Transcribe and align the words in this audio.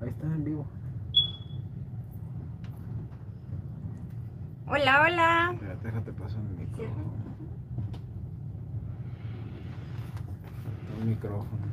Ahí 0.00 0.08
está 0.10 0.26
en 0.26 0.44
vivo. 0.44 0.64
Hola, 4.66 5.02
hola. 5.02 5.50
Espérate, 5.54 5.86
déjate 5.88 6.12
paso 6.12 6.38
el 6.38 6.56
micrófono. 6.56 7.12
El 11.00 11.04
micrófono. 11.06 11.68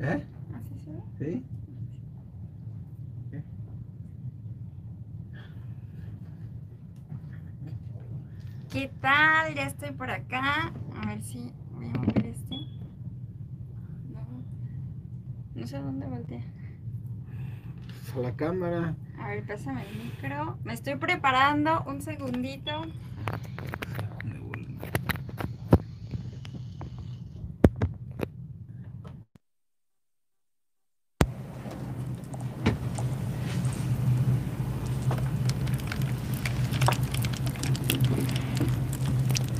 ¿Eh? 0.00 0.24
¿Así 0.54 0.80
se 0.84 0.90
ve? 0.92 1.02
¿Sí? 1.18 1.44
¿Qué 8.72 8.88
tal? 9.00 9.54
Ya 9.54 9.66
estoy 9.66 9.92
por 9.92 10.10
acá. 10.10 10.72
A 11.02 11.06
ver 11.06 11.22
si 11.22 11.52
voy 11.72 11.86
a 11.86 11.98
mover 11.98 12.26
este. 12.26 12.56
No, 14.10 14.44
no 15.54 15.66
sé 15.66 15.78
dónde 15.78 16.06
volteé. 16.06 16.44
A 18.14 18.18
la 18.18 18.34
cámara. 18.34 18.94
A 19.18 19.28
ver, 19.28 19.46
pásame 19.46 19.86
el 19.88 20.04
micro. 20.04 20.58
Me 20.64 20.72
estoy 20.72 20.96
preparando. 20.96 21.82
Un 21.86 22.00
segundito. 22.00 22.82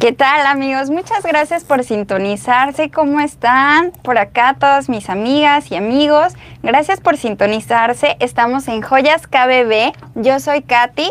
¿Qué 0.00 0.12
tal 0.12 0.46
amigos? 0.46 0.88
Muchas 0.88 1.24
gracias 1.24 1.62
por 1.62 1.84
sintonizarse. 1.84 2.90
¿Cómo 2.90 3.20
están? 3.20 3.90
Por 4.02 4.16
acá 4.16 4.56
todas 4.58 4.88
mis 4.88 5.10
amigas 5.10 5.70
y 5.70 5.76
amigos. 5.76 6.32
Gracias 6.62 7.02
por 7.02 7.18
sintonizarse. 7.18 8.16
Estamos 8.18 8.66
en 8.68 8.80
Joyas 8.80 9.26
KBB. 9.26 9.92
Yo 10.14 10.40
soy 10.40 10.62
Katy, 10.62 11.10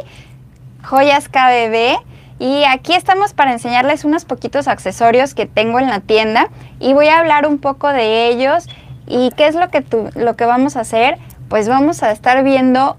Joyas 0.82 1.30
KBB. 1.30 2.00
Y 2.40 2.64
aquí 2.64 2.96
estamos 2.96 3.34
para 3.34 3.52
enseñarles 3.52 4.06
unos 4.06 4.26
poquitos 4.26 4.68
accesorios 4.68 5.36
que 5.36 5.46
tengo 5.46 5.78
en 5.78 5.86
la 5.86 6.00
tienda. 6.00 6.50
Y 6.80 6.94
voy 6.94 7.10
a 7.10 7.20
hablar 7.20 7.46
un 7.46 7.60
poco 7.60 7.90
de 7.90 8.30
ellos. 8.30 8.68
¿Y 9.06 9.30
qué 9.38 9.46
es 9.46 9.54
lo 9.54 9.70
que, 9.70 9.86
lo 10.16 10.36
que 10.36 10.46
vamos 10.46 10.78
a 10.78 10.80
hacer? 10.80 11.20
Pues 11.48 11.70
vamos 11.70 12.02
a 12.02 12.12
estar 12.12 12.44
viendo 12.44 12.98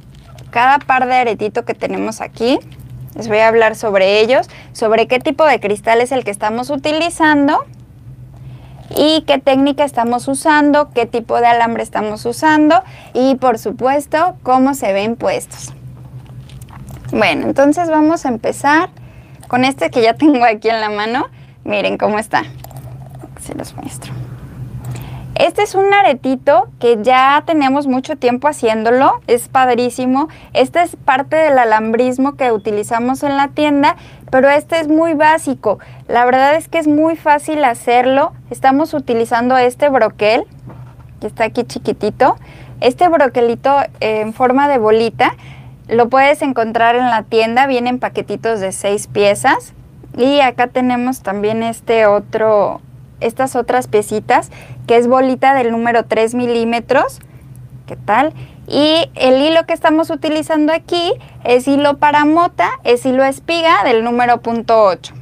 cada 0.50 0.78
par 0.78 1.08
de 1.08 1.16
aretito 1.16 1.64
que 1.64 1.74
tenemos 1.74 2.20
aquí. 2.20 2.60
Les 3.14 3.28
voy 3.28 3.38
a 3.38 3.48
hablar 3.48 3.76
sobre 3.76 4.20
ellos, 4.20 4.48
sobre 4.72 5.06
qué 5.06 5.18
tipo 5.18 5.44
de 5.44 5.60
cristal 5.60 6.00
es 6.00 6.12
el 6.12 6.24
que 6.24 6.30
estamos 6.30 6.70
utilizando 6.70 7.64
y 8.96 9.22
qué 9.26 9.38
técnica 9.38 9.84
estamos 9.84 10.28
usando, 10.28 10.90
qué 10.90 11.06
tipo 11.06 11.40
de 11.40 11.46
alambre 11.46 11.82
estamos 11.82 12.24
usando 12.24 12.82
y 13.12 13.36
por 13.36 13.58
supuesto 13.58 14.36
cómo 14.42 14.74
se 14.74 14.92
ven 14.92 15.16
puestos. 15.16 15.72
Bueno, 17.12 17.46
entonces 17.46 17.88
vamos 17.88 18.24
a 18.24 18.28
empezar 18.28 18.90
con 19.48 19.64
este 19.64 19.90
que 19.90 20.02
ya 20.02 20.14
tengo 20.14 20.44
aquí 20.44 20.68
en 20.68 20.80
la 20.80 20.90
mano. 20.90 21.26
Miren 21.64 21.98
cómo 21.98 22.18
está. 22.18 22.44
Se 23.40 23.54
los 23.54 23.74
muestro. 23.74 24.12
Este 25.40 25.62
es 25.62 25.74
un 25.74 25.90
aretito 25.94 26.68
que 26.78 26.98
ya 27.00 27.42
tenemos 27.46 27.86
mucho 27.86 28.16
tiempo 28.16 28.46
haciéndolo, 28.46 29.22
es 29.26 29.48
padrísimo. 29.48 30.28
Este 30.52 30.82
es 30.82 30.96
parte 30.96 31.34
del 31.34 31.58
alambrismo 31.58 32.36
que 32.36 32.52
utilizamos 32.52 33.22
en 33.22 33.38
la 33.38 33.48
tienda, 33.48 33.96
pero 34.30 34.50
este 34.50 34.78
es 34.80 34.88
muy 34.88 35.14
básico. 35.14 35.78
La 36.08 36.26
verdad 36.26 36.56
es 36.56 36.68
que 36.68 36.76
es 36.76 36.86
muy 36.86 37.16
fácil 37.16 37.64
hacerlo. 37.64 38.34
Estamos 38.50 38.92
utilizando 38.92 39.56
este 39.56 39.88
broquel, 39.88 40.44
que 41.22 41.28
está 41.28 41.44
aquí 41.44 41.64
chiquitito. 41.64 42.36
Este 42.82 43.08
broquelito 43.08 43.80
eh, 44.00 44.20
en 44.20 44.34
forma 44.34 44.68
de 44.68 44.76
bolita 44.76 45.36
lo 45.88 46.10
puedes 46.10 46.42
encontrar 46.42 46.96
en 46.96 47.08
la 47.08 47.22
tienda, 47.22 47.66
vienen 47.66 47.98
paquetitos 47.98 48.60
de 48.60 48.72
seis 48.72 49.06
piezas. 49.06 49.72
Y 50.18 50.40
acá 50.40 50.66
tenemos 50.66 51.22
también 51.22 51.62
este 51.62 52.04
otro, 52.04 52.82
estas 53.20 53.56
otras 53.56 53.86
piecitas, 53.88 54.50
que 54.86 54.96
es 54.96 55.06
bolita 55.06 55.54
del 55.54 55.70
número 55.70 56.04
3 56.04 56.34
milímetros. 56.34 57.20
¿Qué 57.86 57.96
tal? 57.96 58.32
Y 58.66 59.10
el 59.16 59.42
hilo 59.42 59.66
que 59.66 59.72
estamos 59.72 60.10
utilizando 60.10 60.72
aquí 60.72 61.12
es 61.44 61.66
hilo 61.66 61.98
para 61.98 62.24
mota, 62.24 62.70
es 62.84 63.04
hilo 63.04 63.24
espiga 63.24 63.82
del 63.84 64.04
número 64.04 64.40
punto 64.42 64.82
8. 64.84 65.14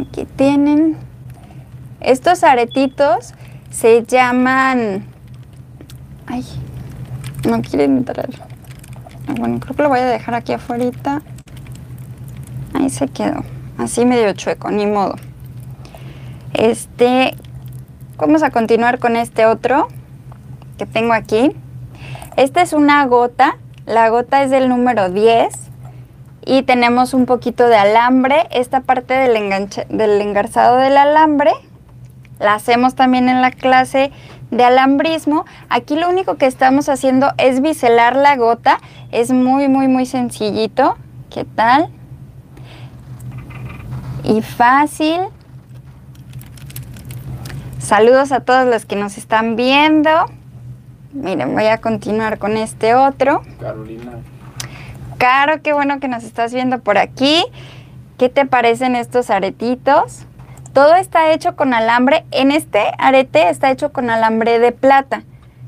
Aquí 0.00 0.26
tienen. 0.36 0.96
Estos 2.00 2.42
aretitos 2.44 3.34
se 3.70 4.04
llaman... 4.04 5.04
Ay, 6.26 6.44
no 7.48 7.62
quieren 7.62 7.98
entrar. 7.98 8.28
Bueno, 9.38 9.60
creo 9.60 9.76
que 9.76 9.82
lo 9.82 9.88
voy 9.88 10.00
a 10.00 10.06
dejar 10.06 10.34
aquí 10.34 10.52
afuera. 10.52 10.90
Ahí 12.74 12.90
se 12.90 13.08
quedó. 13.08 13.44
Así 13.78 14.04
medio 14.04 14.32
chueco, 14.32 14.70
ni 14.70 14.86
modo. 14.86 15.14
Este, 16.54 17.34
vamos 18.16 18.42
a 18.42 18.50
continuar 18.50 18.98
con 18.98 19.16
este 19.16 19.46
otro 19.46 19.88
que 20.78 20.86
tengo 20.86 21.12
aquí. 21.12 21.52
Esta 22.36 22.62
es 22.62 22.72
una 22.72 23.04
gota. 23.06 23.56
La 23.86 24.08
gota 24.08 24.42
es 24.42 24.50
del 24.50 24.68
número 24.68 25.10
10. 25.10 25.48
Y 26.44 26.62
tenemos 26.62 27.12
un 27.14 27.26
poquito 27.26 27.66
de 27.68 27.76
alambre. 27.76 28.46
Esta 28.50 28.80
parte 28.80 29.14
del, 29.14 29.36
enganche- 29.36 29.86
del 29.88 30.20
engarzado 30.20 30.76
del 30.76 30.96
alambre 30.96 31.52
la 32.38 32.54
hacemos 32.54 32.94
también 32.94 33.28
en 33.28 33.40
la 33.40 33.50
clase 33.50 34.12
de 34.50 34.62
alambrismo. 34.64 35.44
Aquí 35.70 35.96
lo 35.96 36.08
único 36.08 36.36
que 36.36 36.46
estamos 36.46 36.88
haciendo 36.88 37.32
es 37.38 37.60
biselar 37.62 38.14
la 38.16 38.36
gota. 38.36 38.78
Es 39.10 39.30
muy, 39.32 39.68
muy, 39.68 39.88
muy 39.88 40.06
sencillito. 40.06 40.96
¿Qué 41.30 41.44
tal? 41.44 41.88
Y 44.24 44.42
fácil. 44.42 45.20
Saludos 47.86 48.32
a 48.32 48.40
todos 48.40 48.66
los 48.66 48.84
que 48.84 48.96
nos 48.96 49.16
están 49.16 49.54
viendo. 49.54 50.10
Miren, 51.12 51.54
voy 51.54 51.66
a 51.66 51.78
continuar 51.78 52.40
con 52.40 52.56
este 52.56 52.96
otro. 52.96 53.42
Carolina. 53.60 54.10
Caro, 55.18 55.62
qué 55.62 55.72
bueno 55.72 56.00
que 56.00 56.08
nos 56.08 56.24
estás 56.24 56.52
viendo 56.52 56.80
por 56.80 56.98
aquí. 56.98 57.44
¿Qué 58.18 58.28
te 58.28 58.44
parecen 58.44 58.96
estos 58.96 59.30
aretitos? 59.30 60.26
Todo 60.72 60.96
está 60.96 61.30
hecho 61.30 61.54
con 61.54 61.74
alambre. 61.74 62.24
En 62.32 62.50
este 62.50 62.90
arete 62.98 63.48
está 63.50 63.70
hecho 63.70 63.92
con 63.92 64.10
alambre 64.10 64.58
de 64.58 64.72
plata. 64.72 65.22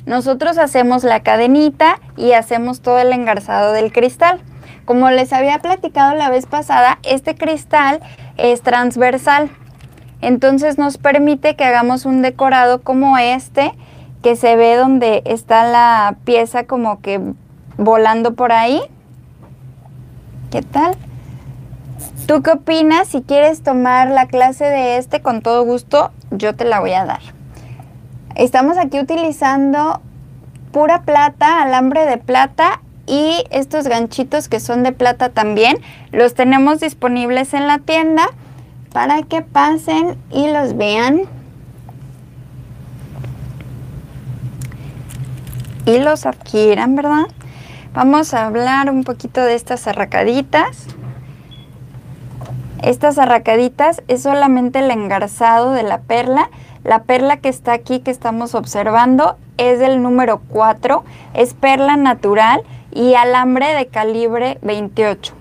Nosotros 0.05 0.59
hacemos 0.59 1.05
la 1.05 1.21
cadenita 1.21 2.01
y 2.17 2.33
hacemos 2.33 2.81
todo 2.81 2.99
el 2.99 3.13
engarzado 3.13 3.73
del 3.73 3.93
cristal. 3.93 4.41
Como 4.87 5.09
les 5.11 5.33
había 5.33 5.61
platicado 5.61 6.17
la 6.17 6.31
vez 6.31 6.47
pasada, 6.47 6.99
este 7.05 7.37
cristal 7.37 8.01
es 8.37 8.63
transversal. 8.63 9.51
Entonces 10.21 10.79
nos 10.79 10.99
permite 10.99 11.55
que 11.55 11.65
hagamos 11.65 12.05
un 12.05 12.23
decorado 12.23 12.83
como 12.83 13.19
este, 13.19 13.73
que 14.23 14.37
se 14.37 14.57
ve 14.57 14.77
donde 14.77 15.23
está 15.25 15.65
la 15.65 16.17
pieza 16.25 16.65
como 16.65 17.01
que 17.01 17.21
volando 17.77 18.35
por 18.35 18.53
ahí. 18.53 18.81
¿Qué 20.51 20.63
tal? 20.63 20.97
¿Tú 22.27 22.43
qué 22.43 22.51
opinas? 22.51 23.09
Si 23.09 23.23
quieres 23.23 23.63
tomar 23.63 24.09
la 24.11 24.27
clase 24.27 24.65
de 24.65 24.99
este, 24.99 25.23
con 25.23 25.41
todo 25.41 25.65
gusto, 25.65 26.11
yo 26.31 26.55
te 26.55 26.65
la 26.65 26.81
voy 26.81 26.93
a 26.93 27.05
dar. 27.05 27.21
Estamos 28.35 28.77
aquí 28.77 28.99
utilizando 28.99 30.01
pura 30.73 31.03
plata, 31.03 31.63
alambre 31.63 32.07
de 32.07 32.19
plata 32.19 32.81
y 33.07 33.45
estos 33.51 33.89
ganchitos 33.89 34.49
que 34.49 34.61
son 34.61 34.83
de 34.83 34.93
plata 34.93 35.31
también. 35.31 35.79
Los 36.13 36.35
tenemos 36.35 36.81
disponibles 36.81 37.55
en 37.55 37.67
la 37.67 37.79
tienda 37.79 38.29
para 38.93 39.23
que 39.23 39.43
pasen 39.43 40.17
y 40.31 40.51
los 40.53 40.77
vean. 40.77 41.23
Y 45.87 45.99
los 45.99 46.27
adquieran, 46.27 46.97
¿verdad? 46.97 47.27
Vamos 47.95 48.35
a 48.35 48.47
hablar 48.47 48.91
un 48.91 49.05
poquito 49.05 49.41
de 49.41 49.55
estas 49.55 49.87
arracaditas. 49.87 50.87
Estas 52.83 53.19
arracaditas 53.19 54.03
es 54.07 54.23
solamente 54.23 54.81
el 54.81 54.91
engarzado 54.91 55.73
de 55.73 55.83
la 55.83 55.99
perla. 56.01 56.51
La 56.85 57.03
perla 57.03 57.39
que 57.39 57.49
está 57.49 57.73
aquí 57.73 58.01
que 58.01 58.11
estamos 58.11 58.55
observando 58.55 59.37
es 59.57 59.79
del 59.79 60.03
número 60.03 60.41
4, 60.49 61.05
es 61.35 61.55
perla 61.55 61.97
natural 61.97 62.63
y 62.93 63.15
alambre 63.15 63.75
de 63.75 63.87
calibre 63.87 64.59
28. 64.63 65.38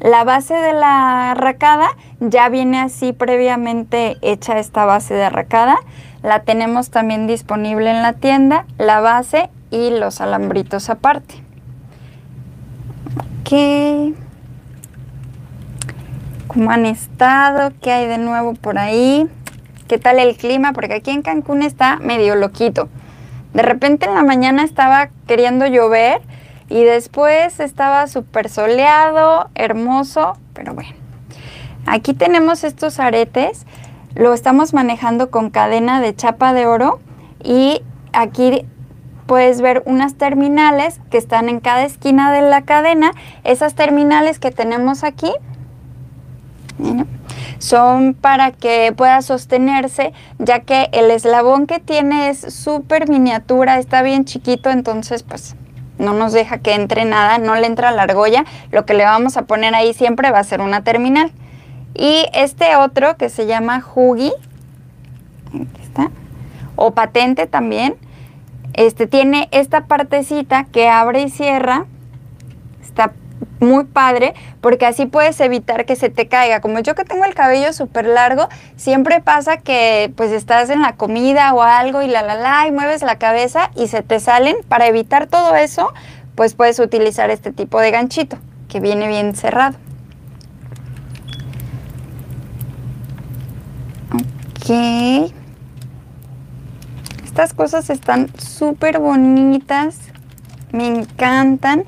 La 0.00 0.22
base 0.22 0.54
de 0.54 0.72
la 0.72 1.32
arracada 1.32 1.88
ya 2.20 2.48
viene 2.48 2.78
así 2.80 3.12
previamente 3.12 4.16
hecha 4.22 4.58
esta 4.58 4.84
base 4.84 5.14
de 5.14 5.24
arracada. 5.24 5.76
la 6.22 6.40
tenemos 6.42 6.90
también 6.90 7.26
disponible 7.26 7.90
en 7.90 8.02
la 8.02 8.12
tienda, 8.12 8.64
la 8.76 9.00
base 9.00 9.50
y 9.70 9.90
los 9.90 10.20
alambritos 10.20 10.90
aparte. 10.90 11.42
Ok. 13.40 14.14
¿Cómo 16.48 16.70
han 16.70 16.86
estado? 16.86 17.72
¿Qué 17.80 17.92
hay 17.92 18.06
de 18.06 18.18
nuevo 18.18 18.54
por 18.54 18.78
ahí? 18.78 19.28
¿Qué 19.86 19.98
tal 19.98 20.18
el 20.18 20.36
clima? 20.36 20.72
Porque 20.72 20.94
aquí 20.94 21.10
en 21.10 21.22
Cancún 21.22 21.62
está 21.62 21.96
medio 21.96 22.34
loquito. 22.34 22.88
De 23.54 23.62
repente 23.62 24.06
en 24.06 24.14
la 24.14 24.22
mañana 24.22 24.64
estaba 24.64 25.10
queriendo 25.26 25.66
llover 25.66 26.20
y 26.68 26.84
después 26.84 27.60
estaba 27.60 28.06
súper 28.06 28.48
soleado, 28.48 29.48
hermoso, 29.54 30.36
pero 30.52 30.74
bueno. 30.74 30.90
Aquí 31.86 32.12
tenemos 32.12 32.64
estos 32.64 33.00
aretes, 33.00 33.64
lo 34.14 34.34
estamos 34.34 34.74
manejando 34.74 35.30
con 35.30 35.50
cadena 35.50 36.00
de 36.00 36.14
chapa 36.14 36.52
de 36.52 36.66
oro 36.66 37.00
y 37.42 37.82
aquí 38.12 38.66
puedes 39.26 39.60
ver 39.60 39.82
unas 39.86 40.14
terminales 40.14 41.00
que 41.10 41.18
están 41.18 41.48
en 41.48 41.60
cada 41.60 41.84
esquina 41.84 42.32
de 42.32 42.42
la 42.42 42.62
cadena. 42.62 43.12
Esas 43.44 43.74
terminales 43.74 44.38
que 44.38 44.50
tenemos 44.50 45.04
aquí 45.04 45.30
son 47.58 48.14
para 48.14 48.52
que 48.52 48.92
pueda 48.96 49.20
sostenerse, 49.22 50.12
ya 50.38 50.60
que 50.60 50.88
el 50.92 51.10
eslabón 51.10 51.66
que 51.66 51.78
tiene 51.78 52.30
es 52.30 52.40
súper 52.54 53.08
miniatura, 53.08 53.78
está 53.78 54.02
bien 54.02 54.24
chiquito, 54.24 54.70
entonces 54.70 55.22
pues 55.22 55.56
no 55.98 56.12
nos 56.12 56.32
deja 56.32 56.58
que 56.58 56.74
entre 56.74 57.04
nada, 57.04 57.38
no 57.38 57.54
le 57.56 57.66
entra 57.66 57.90
la 57.90 58.02
argolla. 58.02 58.44
Lo 58.70 58.86
que 58.86 58.94
le 58.94 59.04
vamos 59.04 59.36
a 59.36 59.42
poner 59.42 59.74
ahí 59.74 59.92
siempre 59.92 60.30
va 60.30 60.38
a 60.38 60.44
ser 60.44 60.60
una 60.60 60.82
terminal. 60.82 61.32
Y 61.94 62.26
este 62.32 62.76
otro 62.76 63.16
que 63.16 63.28
se 63.28 63.46
llama 63.46 63.84
Hugi, 63.94 64.32
aquí 65.48 65.82
está, 65.82 66.10
o 66.76 66.92
patente 66.92 67.46
también, 67.46 67.96
este 68.74 69.06
tiene 69.06 69.48
esta 69.50 69.86
partecita 69.86 70.64
que 70.64 70.88
abre 70.88 71.22
y 71.22 71.30
cierra, 71.30 71.86
está 72.82 73.12
muy 73.60 73.84
padre 73.84 74.34
porque 74.60 74.86
así 74.86 75.06
puedes 75.06 75.40
evitar 75.40 75.84
que 75.84 75.96
se 75.96 76.10
te 76.10 76.28
caiga. 76.28 76.60
Como 76.60 76.80
yo 76.80 76.94
que 76.94 77.04
tengo 77.04 77.24
el 77.24 77.34
cabello 77.34 77.72
súper 77.72 78.06
largo, 78.06 78.48
siempre 78.76 79.20
pasa 79.20 79.58
que 79.58 80.12
pues 80.16 80.32
estás 80.32 80.70
en 80.70 80.82
la 80.82 80.96
comida 80.96 81.52
o 81.54 81.62
algo 81.62 82.02
y 82.02 82.08
la 82.08 82.22
la 82.22 82.34
la 82.34 82.66
y 82.66 82.72
mueves 82.72 83.02
la 83.02 83.18
cabeza 83.18 83.70
y 83.74 83.88
se 83.88 84.02
te 84.02 84.20
salen. 84.20 84.56
Para 84.68 84.86
evitar 84.86 85.26
todo 85.26 85.56
eso, 85.56 85.92
pues 86.34 86.54
puedes 86.54 86.78
utilizar 86.78 87.30
este 87.30 87.52
tipo 87.52 87.80
de 87.80 87.90
ganchito 87.90 88.38
que 88.68 88.80
viene 88.80 89.08
bien 89.08 89.34
cerrado. 89.34 89.76
Ok. 94.12 95.32
Estas 97.24 97.54
cosas 97.54 97.88
están 97.90 98.28
súper 98.38 98.98
bonitas. 98.98 99.96
Me 100.72 100.86
encantan. 100.86 101.84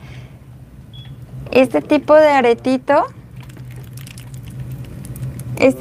Este 1.50 1.82
tipo 1.82 2.14
de 2.14 2.28
aretito. 2.28 3.06
Es, 5.58 5.76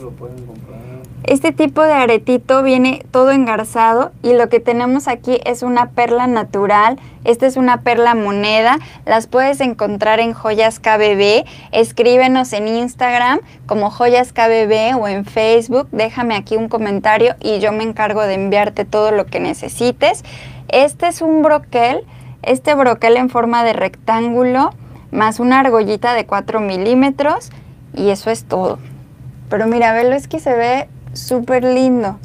este 1.23 1.51
tipo 1.51 1.83
de 1.83 1.93
aretito 1.93 2.63
viene 2.63 3.05
todo 3.11 3.31
engarzado 3.31 4.11
y 4.23 4.33
lo 4.33 4.49
que 4.49 4.59
tenemos 4.59 5.07
aquí 5.07 5.39
es 5.45 5.61
una 5.61 5.91
perla 5.91 6.25
natural. 6.25 6.99
Esta 7.23 7.45
es 7.45 7.55
una 7.55 7.81
perla 7.81 8.15
moneda. 8.15 8.79
Las 9.05 9.27
puedes 9.27 9.61
encontrar 9.61 10.19
en 10.19 10.33
Joyas 10.33 10.79
KBB. 10.79 11.45
Escríbenos 11.71 12.51
en 12.53 12.67
Instagram 12.67 13.39
como 13.67 13.91
Joyas 13.91 14.33
KBB 14.33 14.99
o 14.99 15.07
en 15.07 15.23
Facebook. 15.23 15.87
Déjame 15.91 16.35
aquí 16.35 16.55
un 16.55 16.67
comentario 16.67 17.35
y 17.39 17.59
yo 17.59 17.71
me 17.73 17.83
encargo 17.83 18.23
de 18.23 18.33
enviarte 18.33 18.85
todo 18.85 19.11
lo 19.11 19.27
que 19.27 19.39
necesites. 19.39 20.23
Este 20.67 21.07
es 21.07 21.21
un 21.21 21.43
broquel. 21.43 22.05
Este 22.41 22.73
broquel 22.73 23.17
en 23.17 23.29
forma 23.29 23.63
de 23.63 23.73
rectángulo 23.73 24.71
más 25.11 25.39
una 25.39 25.59
argollita 25.59 26.13
de 26.13 26.25
4 26.25 26.59
milímetros 26.59 27.49
y 27.93 28.09
eso 28.09 28.29
es 28.29 28.43
todo. 28.43 28.79
Pero 29.49 29.67
mira, 29.67 29.93
velo, 29.93 30.15
es 30.15 30.27
que 30.27 30.39
se 30.39 30.55
ve 30.55 30.89
súper 31.13 31.63
lindo. 31.63 32.17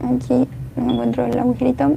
Aquí 0.00 0.48
no 0.76 0.92
encuentro 0.92 1.26
el 1.26 1.38
agujerito. 1.38 1.96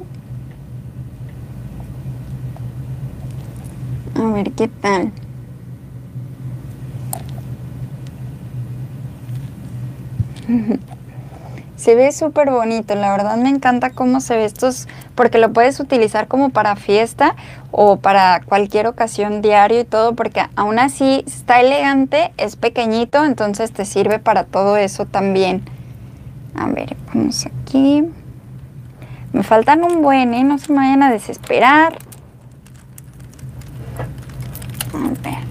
A 4.15 4.21
ver 4.31 4.51
qué 4.51 4.67
tal. 4.67 5.11
Se 11.75 11.93
ve 11.93 12.11
súper 12.11 12.49
bonito, 12.49 12.95
la 12.95 13.11
verdad 13.11 13.37
me 13.37 13.49
encanta 13.49 13.91
cómo 13.91 14.19
se 14.19 14.35
ve 14.35 14.45
estos, 14.45 14.87
porque 15.13 15.37
lo 15.37 15.53
puedes 15.53 15.79
utilizar 15.79 16.27
como 16.27 16.49
para 16.49 16.75
fiesta 16.75 17.35
o 17.77 17.97
para 17.97 18.41
cualquier 18.45 18.87
ocasión 18.87 19.41
diario 19.41 19.81
y 19.81 19.83
todo, 19.83 20.15
porque 20.15 20.41
aún 20.55 20.79
así 20.79 21.25
está 21.27 21.59
elegante, 21.59 22.31
es 22.37 22.55
pequeñito, 22.55 23.25
entonces 23.25 23.73
te 23.73 23.83
sirve 23.83 24.17
para 24.17 24.45
todo 24.45 24.77
eso 24.77 25.05
también. 25.05 25.61
A 26.55 26.67
ver, 26.67 26.95
vamos 27.13 27.45
aquí. 27.45 28.05
Me 29.33 29.43
faltan 29.43 29.83
un 29.83 30.01
buen, 30.01 30.33
¿eh? 30.33 30.45
No 30.45 30.57
se 30.57 30.71
me 30.71 30.79
vayan 30.79 31.03
a 31.03 31.11
desesperar. 31.11 31.97
A 34.93 35.07
ver. 35.21 35.43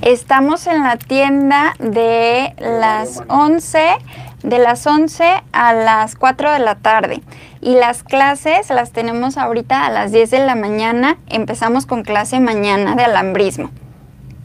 Estamos 0.00 0.68
en 0.68 0.84
la 0.84 0.96
tienda 0.96 1.74
de 1.80 2.54
las 2.60 3.24
11, 3.26 3.98
de 4.42 4.58
las 4.58 4.86
11 4.86 5.42
a 5.52 5.72
las 5.72 6.14
4 6.16 6.52
de 6.52 6.58
la 6.58 6.76
tarde. 6.76 7.22
Y 7.60 7.74
las 7.74 8.02
clases 8.02 8.70
las 8.70 8.92
tenemos 8.92 9.36
ahorita 9.38 9.86
a 9.86 9.90
las 9.90 10.12
10 10.12 10.30
de 10.30 10.46
la 10.46 10.54
mañana. 10.54 11.18
Empezamos 11.26 11.86
con 11.86 12.02
clase 12.02 12.40
mañana 12.40 12.94
de 12.94 13.04
alambrismo. 13.04 13.70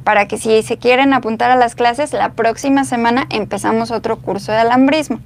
Para 0.04 0.28
que 0.28 0.38
si 0.38 0.64
se 0.64 0.78
quieren 0.78 1.14
apuntar 1.14 1.52
a 1.52 1.56
las 1.56 1.76
clases, 1.76 2.14
la 2.14 2.34
próxima 2.34 2.86
semana 2.86 3.28
empezamos 3.30 3.92
otro 3.92 4.18
curso 4.18 4.52
de 4.52 4.60
alambrismo. 4.60 5.20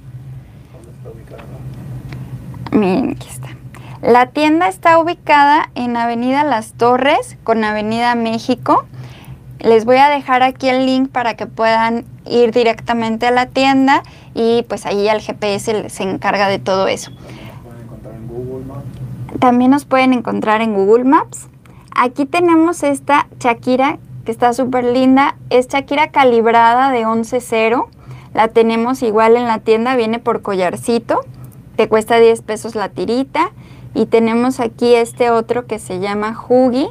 Miren, 2.72 3.12
aquí 3.12 3.28
está. 3.28 3.48
La 4.02 4.26
tienda 4.26 4.68
está 4.68 4.98
ubicada 4.98 5.70
en 5.74 5.96
Avenida 5.96 6.44
Las 6.44 6.74
Torres 6.74 7.38
con 7.42 7.64
Avenida 7.64 8.14
México 8.14 8.86
les 9.60 9.84
voy 9.84 9.96
a 9.96 10.08
dejar 10.08 10.42
aquí 10.42 10.68
el 10.68 10.86
link 10.86 11.10
para 11.10 11.34
que 11.34 11.46
puedan 11.46 12.04
ir 12.24 12.52
directamente 12.52 13.26
a 13.26 13.30
la 13.30 13.46
tienda 13.46 14.02
y 14.36 14.64
pues 14.68 14.84
ahí 14.84 15.08
el 15.08 15.22
GPS 15.22 15.88
se 15.88 16.02
encarga 16.02 16.48
de 16.48 16.58
todo 16.58 16.88
eso. 16.88 17.10
También 19.40 19.70
nos 19.70 19.86
pueden 19.86 20.12
encontrar 20.12 20.60
en 20.60 20.74
Google 20.74 21.04
Maps. 21.04 21.48
Aquí 21.94 22.26
tenemos 22.26 22.82
esta 22.82 23.28
Shakira 23.40 23.98
que 24.26 24.32
está 24.32 24.52
súper 24.52 24.84
linda. 24.84 25.36
Es 25.48 25.68
Shakira 25.68 26.10
calibrada 26.10 26.90
de 26.90 27.06
11.0. 27.06 27.86
La 28.34 28.48
tenemos 28.48 29.02
igual 29.02 29.36
en 29.36 29.46
la 29.46 29.60
tienda, 29.60 29.96
viene 29.96 30.18
por 30.18 30.42
collarcito. 30.42 31.20
Te 31.76 31.88
cuesta 31.88 32.18
10 32.18 32.42
pesos 32.42 32.74
la 32.74 32.90
tirita. 32.90 33.52
Y 33.94 34.04
tenemos 34.04 34.60
aquí 34.60 34.94
este 34.94 35.30
otro 35.30 35.66
que 35.66 35.78
se 35.78 35.98
llama 36.00 36.38
Hugi 36.46 36.88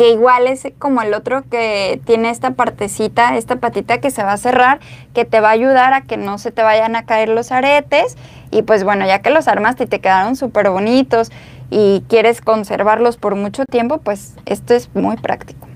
que 0.00 0.08
igual 0.08 0.46
es 0.46 0.66
como 0.78 1.02
el 1.02 1.12
otro 1.12 1.42
que 1.50 2.00
tiene 2.06 2.30
esta 2.30 2.52
partecita, 2.52 3.36
esta 3.36 3.56
patita 3.56 3.98
que 3.98 4.10
se 4.10 4.22
va 4.22 4.32
a 4.32 4.38
cerrar, 4.38 4.80
que 5.12 5.26
te 5.26 5.40
va 5.40 5.48
a 5.48 5.52
ayudar 5.52 5.92
a 5.92 6.00
que 6.00 6.16
no 6.16 6.38
se 6.38 6.50
te 6.50 6.62
vayan 6.62 6.96
a 6.96 7.04
caer 7.04 7.28
los 7.28 7.52
aretes. 7.52 8.16
Y 8.50 8.62
pues 8.62 8.82
bueno, 8.82 9.04
ya 9.04 9.18
que 9.18 9.28
los 9.28 9.46
armaste 9.46 9.84
y 9.84 9.86
te 9.88 10.00
quedaron 10.00 10.36
súper 10.36 10.70
bonitos 10.70 11.30
y 11.68 12.02
quieres 12.08 12.40
conservarlos 12.40 13.18
por 13.18 13.34
mucho 13.34 13.66
tiempo, 13.66 13.98
pues 13.98 14.36
esto 14.46 14.72
es 14.72 14.88
muy 14.94 15.18
práctico. 15.18 15.68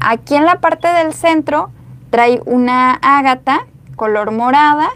Aquí 0.00 0.34
en 0.34 0.44
la 0.44 0.58
parte 0.58 0.88
del 0.88 1.14
centro 1.14 1.70
trae 2.10 2.42
una 2.46 2.98
ágata 3.00 3.60
color 3.94 4.32
morada 4.32 4.88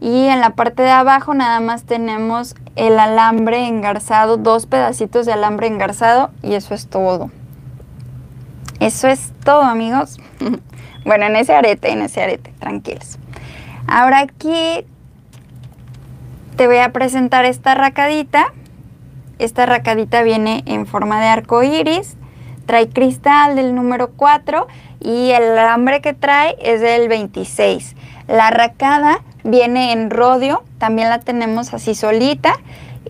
y 0.00 0.28
en 0.28 0.40
la 0.40 0.54
parte 0.54 0.82
de 0.82 0.92
abajo 0.92 1.34
nada 1.34 1.60
más 1.60 1.84
tenemos 1.84 2.54
el 2.74 2.98
alambre 2.98 3.66
engarzado, 3.66 4.38
dos 4.38 4.64
pedacitos 4.64 5.26
de 5.26 5.34
alambre 5.34 5.66
engarzado 5.66 6.30
y 6.42 6.54
eso 6.54 6.72
es 6.72 6.86
todo. 6.86 7.30
Eso 8.80 9.08
es 9.08 9.32
todo, 9.44 9.62
amigos. 9.62 10.18
bueno, 11.04 11.26
en 11.26 11.36
ese 11.36 11.54
arete, 11.54 11.90
en 11.90 12.02
ese 12.02 12.22
arete, 12.22 12.52
tranquilos. 12.58 13.18
Ahora 13.86 14.20
aquí 14.20 14.84
te 16.56 16.66
voy 16.66 16.78
a 16.78 16.92
presentar 16.92 17.44
esta 17.44 17.74
racadita. 17.74 18.52
Esta 19.38 19.66
racadita 19.66 20.22
viene 20.22 20.62
en 20.66 20.86
forma 20.86 21.20
de 21.20 21.26
arco 21.26 21.62
iris, 21.62 22.16
trae 22.64 22.88
cristal 22.88 23.54
del 23.54 23.74
número 23.74 24.12
4 24.12 24.66
y 25.00 25.30
el 25.30 25.58
alambre 25.58 26.00
que 26.00 26.14
trae 26.14 26.56
es 26.60 26.80
del 26.80 27.08
26. 27.08 27.94
La 28.28 28.50
racada 28.50 29.22
viene 29.44 29.92
en 29.92 30.10
rodio, 30.10 30.64
también 30.78 31.10
la 31.10 31.20
tenemos 31.20 31.74
así 31.74 31.94
solita 31.94 32.54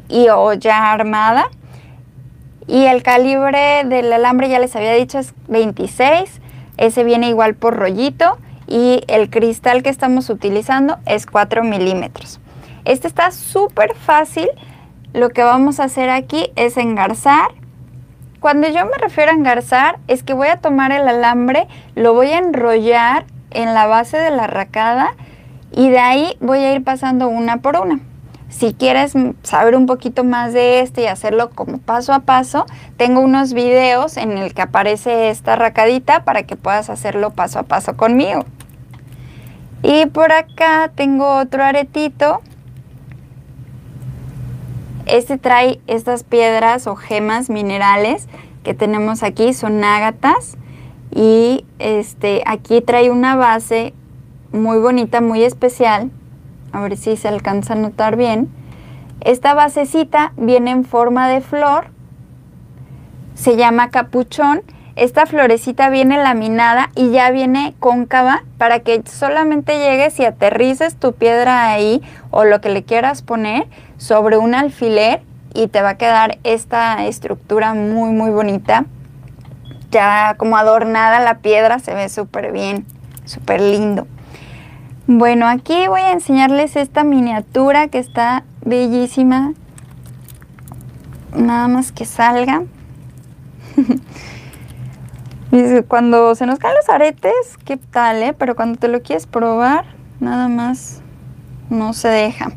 y 0.09 0.29
o 0.29 0.53
ya 0.53 0.93
armada. 0.93 1.49
Y 2.69 2.87
el 2.87 3.03
calibre 3.03 3.85
del 3.85 4.13
alambre, 4.13 4.49
ya 4.49 4.59
les 4.59 4.75
había 4.75 4.93
dicho, 4.93 5.19
es 5.19 5.35
26. 5.49 6.41
Ese 6.77 7.05
viene 7.05 7.29
igual 7.29 7.55
por 7.55 7.77
rollito 7.77 8.39
y 8.67 9.03
el 9.07 9.31
cristal 9.31 9.83
que 9.83 9.89
estamos 9.89 10.29
utilizando 10.31 10.99
es 11.07 11.27
4 11.27 11.63
milímetros. 11.63 12.41
Este 12.85 13.09
está 13.09 13.31
súper 13.31 13.95
fácil. 13.95 14.49
Lo 15.13 15.31
que 15.31 15.43
vamos 15.43 15.81
a 15.81 15.85
hacer 15.85 16.11
aquí 16.11 16.51
es 16.57 16.77
engarzar. 16.77 17.49
Cuando 18.41 18.69
yo 18.69 18.85
me 18.85 18.99
refiero 18.99 19.31
a 19.31 19.35
engarzar 19.35 19.99
es 20.09 20.23
que 20.23 20.35
voy 20.35 20.49
a 20.49 20.59
tomar 20.59 20.93
el 20.93 21.09
alambre, 21.09 21.67
lo 21.95 22.15
voy 22.15 22.29
a 22.29 22.39
enrollar 22.39 23.25
en 23.51 23.75
la 23.75 23.87
base 23.87 24.19
de 24.19 24.31
la 24.31 24.47
racada 24.47 25.15
y 25.73 25.89
de 25.89 25.99
ahí 25.99 26.37
voy 26.41 26.59
a 26.59 26.73
ir 26.75 26.85
pasando 26.85 27.29
una 27.29 27.59
por 27.59 27.77
una. 27.77 28.01
Si 28.49 28.75
quieres 28.75 29.15
saber 29.43 29.75
un 29.75 29.87
poquito 29.87 30.23
más 30.23 30.53
de 30.53 30.81
este 30.81 31.03
y 31.03 31.07
hacerlo 31.07 31.51
como 31.51 31.79
paso 31.79 32.13
a 32.13 32.21
paso, 32.21 32.65
tengo 32.97 33.21
unos 33.21 33.53
videos 33.53 34.17
en 34.17 34.39
el 34.39 34.55
que 34.55 34.63
aparece 34.63 35.31
esta 35.31 35.57
racadita 35.57 36.25
para 36.25 36.45
que 36.45 36.57
puedas 36.57 36.89
hacerlo 36.89 37.31
paso 37.31 37.59
a 37.59 37.65
paso 37.65 37.97
conmigo. 37.97 38.45
Y 39.83 40.07
por 40.07 40.33
acá 40.33 40.91
tengo 40.95 41.37
otro 41.37 41.65
aretito. 41.65 42.41
Este 45.07 45.39
trae 45.39 45.81
estas 45.87 46.25
piedras 46.25 46.87
o 46.87 46.97
gemas 46.97 47.51
minerales 47.51 48.27
que 48.65 48.75
tenemos 48.75 49.23
aquí, 49.23 49.55
son 49.55 49.83
ágatas. 49.85 50.57
Y 51.15 51.65
este, 51.79 52.43
aquí 52.47 52.81
trae 52.81 53.11
una 53.11 53.37
base 53.37 53.95
muy 54.53 54.79
bonita, 54.79 55.21
muy 55.21 55.45
especial. 55.45 56.11
A 56.77 56.81
ver 56.81 56.99
si 56.99 57.17
se 57.17 57.27
alcanza 57.27 57.73
a 57.73 57.77
notar 57.77 58.17
bien. 58.17 58.51
Esta 59.23 59.55
basecita 59.55 60.35
viene 60.37 60.73
en 60.73 60.85
forma 60.85 61.27
de 61.27 61.41
flor. 61.41 61.87
Se 63.35 63.57
llama 63.57 63.89
capuchón. 63.89 64.61
Esta 64.95 65.25
florecita 65.25 65.89
viene 65.89 66.19
laminada 66.19 66.91
y 66.95 67.13
ya 67.13 67.31
viene 67.31 67.75
cóncava 67.81 68.45
para 68.59 68.81
que 68.81 69.03
solamente 69.07 69.79
llegues 69.79 70.21
y 70.21 70.27
aterrices 70.27 70.97
tu 70.97 71.15
piedra 71.15 71.67
ahí 71.67 72.03
o 72.31 72.45
lo 72.45 72.61
que 72.61 72.69
le 72.69 72.85
quieras 72.85 73.23
poner 73.23 73.69
sobre 73.97 74.37
un 74.37 74.55
alfiler 74.55 75.23
y 75.55 75.69
te 75.69 75.81
va 75.81 75.91
a 75.91 75.97
quedar 75.97 76.37
esta 76.45 77.07
estructura 77.07 77.73
muy 77.73 78.11
muy 78.11 78.29
bonita. 78.29 78.85
Ya 79.91 80.35
como 80.37 80.59
adornada 80.59 81.21
la 81.21 81.39
piedra 81.39 81.79
se 81.79 81.95
ve 81.95 82.11
súper 82.11 82.53
bien, 82.53 82.85
súper 83.25 83.63
lindo. 83.63 84.07
Bueno, 85.09 85.47
aquí 85.47 85.87
voy 85.87 86.01
a 86.01 86.11
enseñarles 86.11 86.75
esta 86.75 87.05
miniatura 87.05 87.87
que 87.87 87.99
está 87.99 88.43
bellísima. 88.65 89.53
Nada 91.33 91.69
más 91.69 91.93
que 91.93 92.05
salga. 92.05 92.65
cuando 95.87 96.35
se 96.35 96.45
nos 96.45 96.59
caen 96.59 96.75
los 96.75 96.89
aretes, 96.89 97.57
¿qué 97.65 97.77
tal, 97.77 98.21
eh? 98.21 98.35
Pero 98.37 98.57
cuando 98.57 98.81
te 98.81 98.89
lo 98.89 99.01
quieres 99.01 99.29
probar, 99.29 99.85
nada 100.19 100.49
más 100.49 101.03
no 101.71 101.93
se 101.93 102.09
deja. 102.09 102.51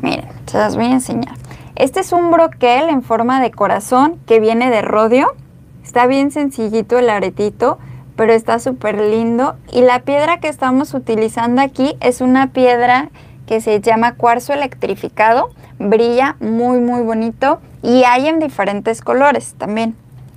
Miren, 0.00 0.28
se 0.46 0.58
las 0.58 0.76
voy 0.76 0.84
a 0.84 0.92
enseñar. 0.92 1.34
Este 1.74 1.98
es 1.98 2.12
un 2.12 2.30
broquel 2.30 2.88
en 2.88 3.02
forma 3.02 3.40
de 3.40 3.50
corazón 3.50 4.20
que 4.26 4.38
viene 4.38 4.70
de 4.70 4.82
rodio. 4.82 5.34
Está 5.82 6.06
bien 6.06 6.30
sencillito 6.30 7.00
el 7.00 7.10
aretito 7.10 7.80
pero 8.18 8.32
está 8.32 8.58
súper 8.58 9.00
lindo. 9.00 9.54
Y 9.72 9.80
la 9.82 10.00
piedra 10.00 10.40
que 10.40 10.48
estamos 10.48 10.92
utilizando 10.92 11.62
aquí 11.62 11.94
es 12.00 12.20
una 12.20 12.48
piedra 12.48 13.10
que 13.46 13.60
se 13.60 13.80
llama 13.80 14.16
cuarzo 14.16 14.52
electrificado. 14.52 15.50
Brilla 15.78 16.34
muy 16.40 16.80
muy 16.80 17.02
bonito 17.02 17.60
y 17.80 18.02
hay 18.02 18.26
en 18.26 18.40
diferentes 18.40 19.02
colores 19.02 19.54
también. 19.56 19.94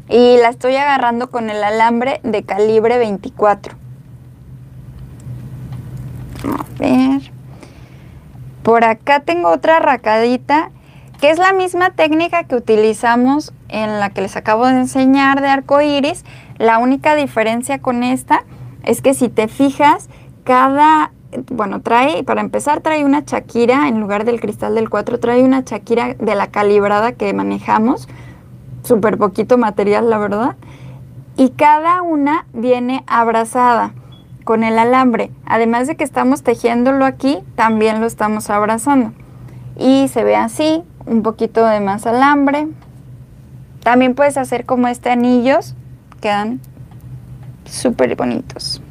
Y 0.08 0.38
la 0.38 0.50
estoy 0.50 0.76
agarrando 0.76 1.32
con 1.32 1.50
el 1.50 1.64
alambre 1.64 2.20
de 2.22 2.44
calibre 2.44 3.00
24. 3.00 3.74
A 6.46 6.66
ver. 6.78 7.32
Por 8.62 8.84
acá 8.84 9.22
tengo 9.22 9.50
otra 9.50 9.80
racadita 9.80 10.70
que 11.20 11.32
es 11.32 11.40
la 11.40 11.54
misma 11.54 11.92
técnica 11.92 12.44
que 12.44 12.56
utilizamos 12.56 13.54
en 13.70 14.00
la 14.00 14.10
que 14.12 14.22
les 14.22 14.36
acabo 14.36 14.68
de 14.68 14.74
enseñar 14.74 15.42
de 15.42 15.48
arco 15.48 15.82
iris. 15.82 16.26
La 16.62 16.78
única 16.78 17.16
diferencia 17.16 17.80
con 17.80 18.04
esta 18.04 18.44
es 18.84 19.02
que 19.02 19.16
si 19.16 19.30
te 19.30 19.48
fijas, 19.48 20.10
cada, 20.44 21.12
bueno, 21.50 21.82
trae, 21.82 22.24
para 22.24 22.42
empezar, 22.42 22.82
trae 22.82 23.04
una 23.04 23.26
chaquira 23.26 23.88
en 23.88 24.00
lugar 24.00 24.26
del 24.26 24.40
cristal 24.40 24.76
del 24.76 24.88
4, 24.88 25.20
trae 25.20 25.44
una 25.44 25.64
chaquira 25.64 26.14
de 26.14 26.36
la 26.36 26.52
calibrada 26.52 27.14
que 27.14 27.34
manejamos. 27.34 28.08
Súper 28.84 29.18
poquito 29.18 29.58
material, 29.58 30.12
la 30.12 30.20
verdad. 30.20 30.56
Y 31.36 31.50
cada 31.50 32.04
una 32.04 32.46
viene 32.54 33.04
abrazada 33.08 33.96
con 34.44 34.64
el 34.64 34.78
alambre. 34.78 35.32
Además 35.48 35.88
de 35.88 35.96
que 35.96 36.04
estamos 36.04 36.44
tejiéndolo 36.44 37.06
aquí, 37.06 37.40
también 37.56 38.02
lo 38.02 38.06
estamos 38.06 38.52
abrazando. 38.52 39.14
Y 39.80 40.10
se 40.10 40.24
ve 40.24 40.36
así, 40.36 40.84
un 41.08 41.24
poquito 41.24 41.66
de 41.66 41.80
más 41.80 42.06
alambre. 42.06 42.68
También 43.82 44.14
puedes 44.14 44.38
hacer 44.38 44.68
como 44.68 44.88
este 44.90 45.10
anillos, 45.10 45.74
quedan 46.22 46.62
súper 47.66 48.16
bonitos. 48.16 48.82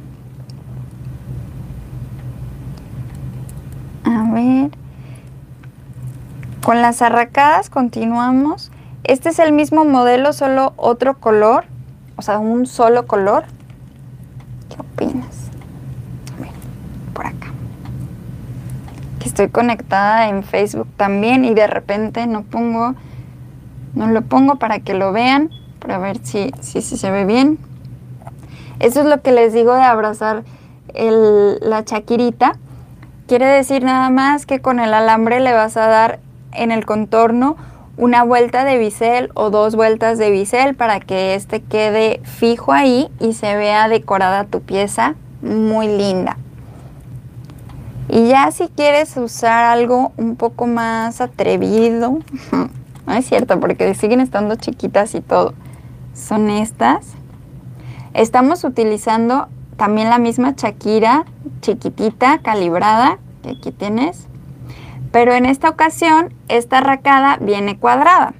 A 4.03 4.31
ver. 4.31 4.69
Con 6.63 6.81
las 6.81 7.01
arracadas 7.01 7.71
continuamos. 7.71 8.71
Este 9.03 9.29
es 9.29 9.39
el 9.39 9.51
mismo 9.51 9.83
modelo, 9.83 10.31
solo 10.31 10.73
otro 10.75 11.17
color, 11.17 11.65
o 12.17 12.21
sea, 12.21 12.37
un 12.37 12.67
solo 12.67 13.07
color. 13.07 13.45
¿Qué 14.69 14.79
opinas? 14.79 15.49
A 16.37 16.41
ver, 16.41 16.51
por 17.13 17.25
acá 17.25 17.51
que 19.21 19.27
estoy 19.27 19.49
conectada 19.49 20.29
en 20.29 20.43
Facebook 20.43 20.87
también 20.97 21.45
y 21.45 21.53
de 21.53 21.67
repente 21.67 22.25
no 22.25 22.41
pongo, 22.41 22.95
no 23.93 24.07
lo 24.07 24.23
pongo 24.23 24.55
para 24.55 24.79
que 24.79 24.95
lo 24.95 25.11
vean, 25.11 25.51
para 25.81 25.97
ver 25.97 26.19
si, 26.23 26.51
si, 26.61 26.81
se 26.81 27.11
ve 27.11 27.25
bien. 27.25 27.57
Eso 28.79 29.01
es 29.01 29.05
lo 29.07 29.21
que 29.21 29.31
les 29.31 29.51
digo 29.51 29.73
de 29.73 29.81
abrazar 29.81 30.43
la 30.93 31.83
chaquirita. 31.83 32.53
Quiere 33.27 33.47
decir 33.47 33.83
nada 33.83 34.09
más 34.09 34.45
que 34.45 34.59
con 34.59 34.79
el 34.79 34.93
alambre 34.93 35.39
le 35.39 35.53
vas 35.53 35.75
a 35.77 35.87
dar 35.87 36.19
en 36.53 36.71
el 36.71 36.85
contorno 36.85 37.57
una 37.97 38.23
vuelta 38.23 38.63
de 38.63 38.77
bisel 38.77 39.31
o 39.33 39.49
dos 39.49 39.75
vueltas 39.75 40.17
de 40.17 40.31
bisel 40.31 40.75
para 40.75 40.99
que 40.99 41.35
este 41.35 41.61
quede 41.61 42.21
fijo 42.23 42.73
ahí 42.73 43.09
y 43.19 43.33
se 43.33 43.55
vea 43.55 43.87
decorada 43.87 44.45
tu 44.45 44.61
pieza 44.61 45.15
muy 45.41 45.87
linda. 45.87 46.37
Y 48.09 48.27
ya 48.27 48.51
si 48.51 48.67
quieres 48.67 49.15
usar 49.15 49.63
algo 49.63 50.11
un 50.17 50.35
poco 50.35 50.67
más 50.67 51.21
atrevido, 51.21 52.19
no 53.07 53.13
es 53.13 53.25
cierto, 53.25 53.59
porque 53.59 53.93
siguen 53.93 54.19
estando 54.19 54.55
chiquitas 54.55 55.15
y 55.15 55.21
todo, 55.21 55.53
son 56.13 56.49
estas. 56.49 57.13
Estamos 58.13 58.63
utilizando 58.63 59.47
también 59.77 60.09
la 60.09 60.17
misma 60.17 60.53
Shakira, 60.55 61.25
chiquitita, 61.61 62.39
calibrada, 62.39 63.19
que 63.43 63.51
aquí 63.51 63.71
tienes. 63.71 64.27
Pero 65.11 65.33
en 65.33 65.45
esta 65.45 65.69
ocasión, 65.69 66.33
esta 66.47 66.81
racada 66.81 67.37
viene 67.37 67.77
cuadrada. 67.77 68.33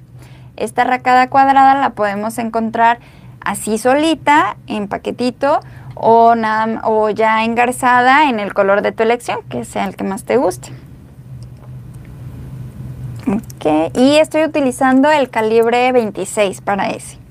Esta 0.56 0.84
racada 0.84 1.28
cuadrada 1.28 1.74
la 1.74 1.90
podemos 1.90 2.38
encontrar 2.38 3.00
así 3.40 3.78
solita, 3.78 4.56
en 4.66 4.88
paquetito, 4.88 5.60
o, 5.94 6.34
nada, 6.34 6.82
o 6.84 7.10
ya 7.10 7.44
engarzada 7.44 8.28
en 8.28 8.40
el 8.40 8.54
color 8.54 8.82
de 8.82 8.92
tu 8.92 9.02
elección, 9.02 9.40
que 9.48 9.64
sea 9.64 9.84
el 9.86 9.96
que 9.96 10.04
más 10.04 10.24
te 10.24 10.36
guste. 10.36 10.72
y 13.94 14.16
estoy 14.16 14.44
utilizando 14.44 15.10
el 15.10 15.30
calibre 15.30 15.92
26 15.92 16.60
para 16.60 16.90
ese. 16.90 17.21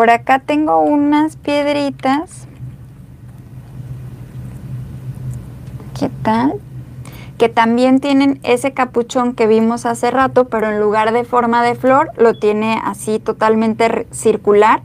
Por 0.00 0.08
acá 0.08 0.38
tengo 0.38 0.80
unas 0.80 1.36
piedritas. 1.36 2.48
¿Qué 5.98 6.08
tal? 6.22 6.54
Que 7.36 7.50
también 7.50 8.00
tienen 8.00 8.40
ese 8.42 8.72
capuchón 8.72 9.34
que 9.34 9.46
vimos 9.46 9.84
hace 9.84 10.10
rato, 10.10 10.48
pero 10.48 10.70
en 10.70 10.80
lugar 10.80 11.12
de 11.12 11.24
forma 11.24 11.62
de 11.62 11.74
flor, 11.74 12.12
lo 12.16 12.32
tiene 12.32 12.80
así 12.82 13.18
totalmente 13.18 14.06
circular 14.10 14.80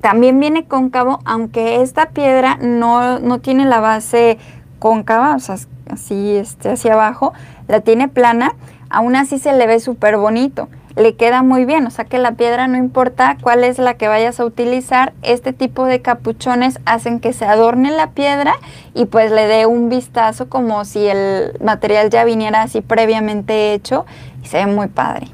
también 0.00 0.40
viene 0.40 0.64
cóncavo, 0.64 1.20
aunque 1.24 1.80
esta 1.80 2.06
piedra 2.10 2.58
no, 2.60 3.38
tiene 3.38 3.66
la 3.66 3.78
base 3.78 4.38
cóncava, 4.80 5.36
o 5.36 5.38
sea, 5.38 5.58
así 5.88 6.36
este, 6.36 6.72
hacia 6.72 6.94
abajo, 6.94 7.34
la 7.68 7.82
tiene 7.82 8.08
plana, 8.08 8.56
aún 8.90 9.14
así 9.14 9.38
se 9.38 9.52
le 9.52 9.68
ve 9.68 9.78
súper 9.78 10.16
bonito. 10.16 10.68
Le 10.96 11.16
queda 11.16 11.42
muy 11.42 11.64
bien, 11.64 11.86
o 11.88 11.90
sea 11.90 12.04
que 12.04 12.18
la 12.18 12.32
piedra 12.32 12.68
no 12.68 12.76
importa 12.76 13.36
cuál 13.42 13.64
es 13.64 13.78
la 13.78 13.94
que 13.94 14.06
vayas 14.06 14.38
a 14.38 14.44
utilizar, 14.44 15.12
este 15.22 15.52
tipo 15.52 15.86
de 15.86 16.00
capuchones 16.00 16.78
hacen 16.86 17.18
que 17.18 17.32
se 17.32 17.44
adorne 17.44 17.90
la 17.90 18.10
piedra 18.10 18.54
y 18.94 19.06
pues 19.06 19.32
le 19.32 19.48
dé 19.48 19.66
un 19.66 19.88
vistazo 19.88 20.48
como 20.48 20.84
si 20.84 21.04
el 21.06 21.58
material 21.60 22.10
ya 22.10 22.24
viniera 22.24 22.62
así 22.62 22.80
previamente 22.80 23.74
hecho 23.74 24.06
y 24.44 24.46
se 24.46 24.58
ve 24.58 24.66
muy 24.66 24.86
padre. 24.86 25.26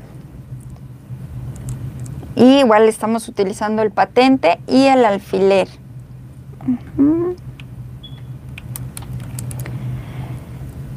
Y 2.37 2.61
igual 2.61 2.89
estamos 2.89 3.29
utilizando 3.29 3.83
el 3.83 3.91
patente 3.91 4.61
y 4.67 4.87
el 4.87 5.05
alfiler. 5.05 5.69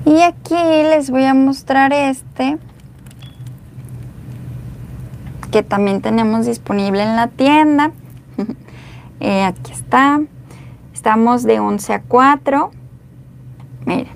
Y 0.06 0.22
aquí 0.22 0.56
les 0.56 1.10
voy 1.10 1.26
a 1.26 1.34
mostrar 1.34 1.92
este 1.92 2.58
que 5.54 5.62
también 5.62 6.02
tenemos 6.02 6.48
disponible 6.48 7.04
en 7.04 7.16
la 7.16 7.28
tienda. 7.28 7.92
Eh, 9.20 9.46
aquí 9.46 9.72
está. 9.72 10.20
Estamos 10.94 11.44
de 11.44 11.62
11 11.62 11.94
a 11.94 12.02
4. 12.02 12.72
Miren. 13.86 14.08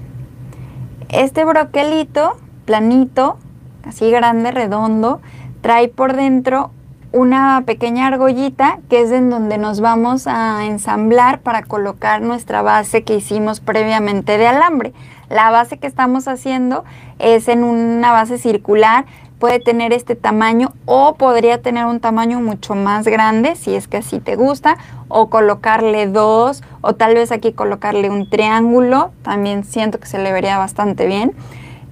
Este 1.07 1.45
broquelito 1.45 2.35
planito, 2.65 3.37
así 3.85 4.11
grande, 4.11 4.51
redondo, 4.51 5.21
trae 5.61 5.87
por 5.87 6.13
dentro 6.13 6.71
una 7.13 7.63
pequeña 7.65 8.07
argollita 8.07 8.79
que 8.89 9.01
es 9.01 9.11
en 9.11 9.29
donde 9.29 9.57
nos 9.57 9.79
vamos 9.79 10.27
a 10.27 10.65
ensamblar 10.65 11.39
para 11.39 11.63
colocar 11.63 12.21
nuestra 12.21 12.61
base 12.61 13.03
que 13.03 13.15
hicimos 13.15 13.61
previamente 13.61 14.37
de 14.37 14.47
alambre. 14.47 14.93
La 15.29 15.51
base 15.51 15.77
que 15.77 15.87
estamos 15.87 16.27
haciendo 16.27 16.83
es 17.19 17.47
en 17.47 17.63
una 17.63 18.11
base 18.11 18.37
circular, 18.37 19.05
puede 19.39 19.59
tener 19.59 19.93
este 19.93 20.15
tamaño 20.15 20.73
o 20.85 21.15
podría 21.15 21.61
tener 21.61 21.85
un 21.85 21.99
tamaño 21.99 22.39
mucho 22.39 22.75
más 22.75 23.05
grande 23.05 23.55
si 23.55 23.75
es 23.75 23.87
que 23.87 23.97
así 23.97 24.19
te 24.19 24.35
gusta 24.35 24.77
o 25.07 25.29
colocarle 25.29 26.07
dos 26.07 26.63
o 26.81 26.93
tal 26.93 27.15
vez 27.15 27.31
aquí 27.31 27.53
colocarle 27.53 28.09
un 28.09 28.29
triángulo, 28.29 29.11
también 29.21 29.63
siento 29.63 29.99
que 29.99 30.07
se 30.07 30.19
le 30.19 30.31
vería 30.31 30.57
bastante 30.57 31.05
bien. 31.05 31.33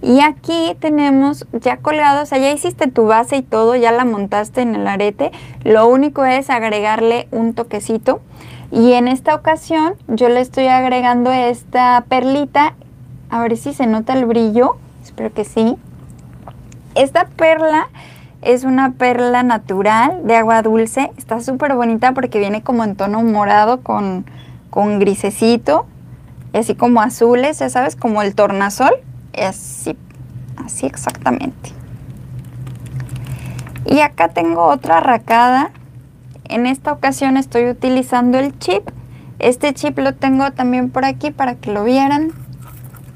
Y 0.02 0.22
aquí 0.22 0.76
tenemos 0.80 1.48
ya 1.52 1.78
colgado, 1.78 2.22
o 2.22 2.26
sea, 2.28 2.38
ya 2.38 2.52
hiciste 2.52 2.88
tu 2.88 3.08
base 3.08 3.38
y 3.38 3.42
todo, 3.42 3.76
ya 3.76 3.92
la 3.92 4.06
montaste 4.06 4.62
en 4.62 4.76
el 4.76 4.88
arete. 4.88 5.32
Lo 5.64 5.88
único 5.88 6.26
es 6.26 6.52
agregarle 6.52 7.28
un 7.32 7.56
toquecito. 7.56 8.22
Y 8.72 8.94
en 8.94 9.08
esta 9.08 9.34
ocasión 9.34 9.96
yo 10.08 10.30
le 10.30 10.42
estoy 10.42 10.68
agregando 10.68 11.32
esta 11.32 12.06
perlita. 12.08 12.76
A 13.32 13.42
ver 13.42 13.58
si 13.58 13.74
se 13.74 13.88
nota 13.88 14.14
el 14.14 14.26
brillo. 14.26 14.78
Espero 15.02 15.34
que 15.34 15.44
sí. 15.44 15.76
Esta 16.96 17.26
perla 17.26 17.90
es 18.42 18.64
una 18.64 18.94
perla 18.94 19.44
natural 19.44 20.26
de 20.26 20.38
agua 20.38 20.62
dulce. 20.62 21.12
Está 21.18 21.42
súper 21.42 21.76
bonita 21.76 22.14
porque 22.14 22.40
viene 22.40 22.62
como 22.64 22.84
en 22.84 22.96
tono 22.96 23.22
morado 23.22 23.82
con, 23.82 24.26
con 24.70 25.00
grisecito. 25.00 25.86
Así 26.54 26.74
como 26.76 27.02
azules, 27.02 27.60
ya 27.60 27.70
sabes, 27.70 27.96
como 27.98 28.22
el 28.22 28.34
tornasol 28.34 28.94
así, 29.44 29.98
así 30.64 30.86
exactamente. 30.86 31.72
Y 33.86 34.00
acá 34.00 34.30
tengo 34.30 34.64
otra 34.64 35.00
racada. 35.00 35.72
En 36.46 36.66
esta 36.66 36.92
ocasión 36.92 37.38
estoy 37.38 37.70
utilizando 37.70 38.40
el 38.40 38.58
chip. 38.58 38.90
Este 39.40 39.74
chip 39.74 39.98
lo 40.00 40.14
tengo 40.14 40.52
también 40.52 40.90
por 40.90 41.06
aquí 41.06 41.32
para 41.32 41.56
que 41.56 41.72
lo 41.72 41.84
vieran. 41.84 42.32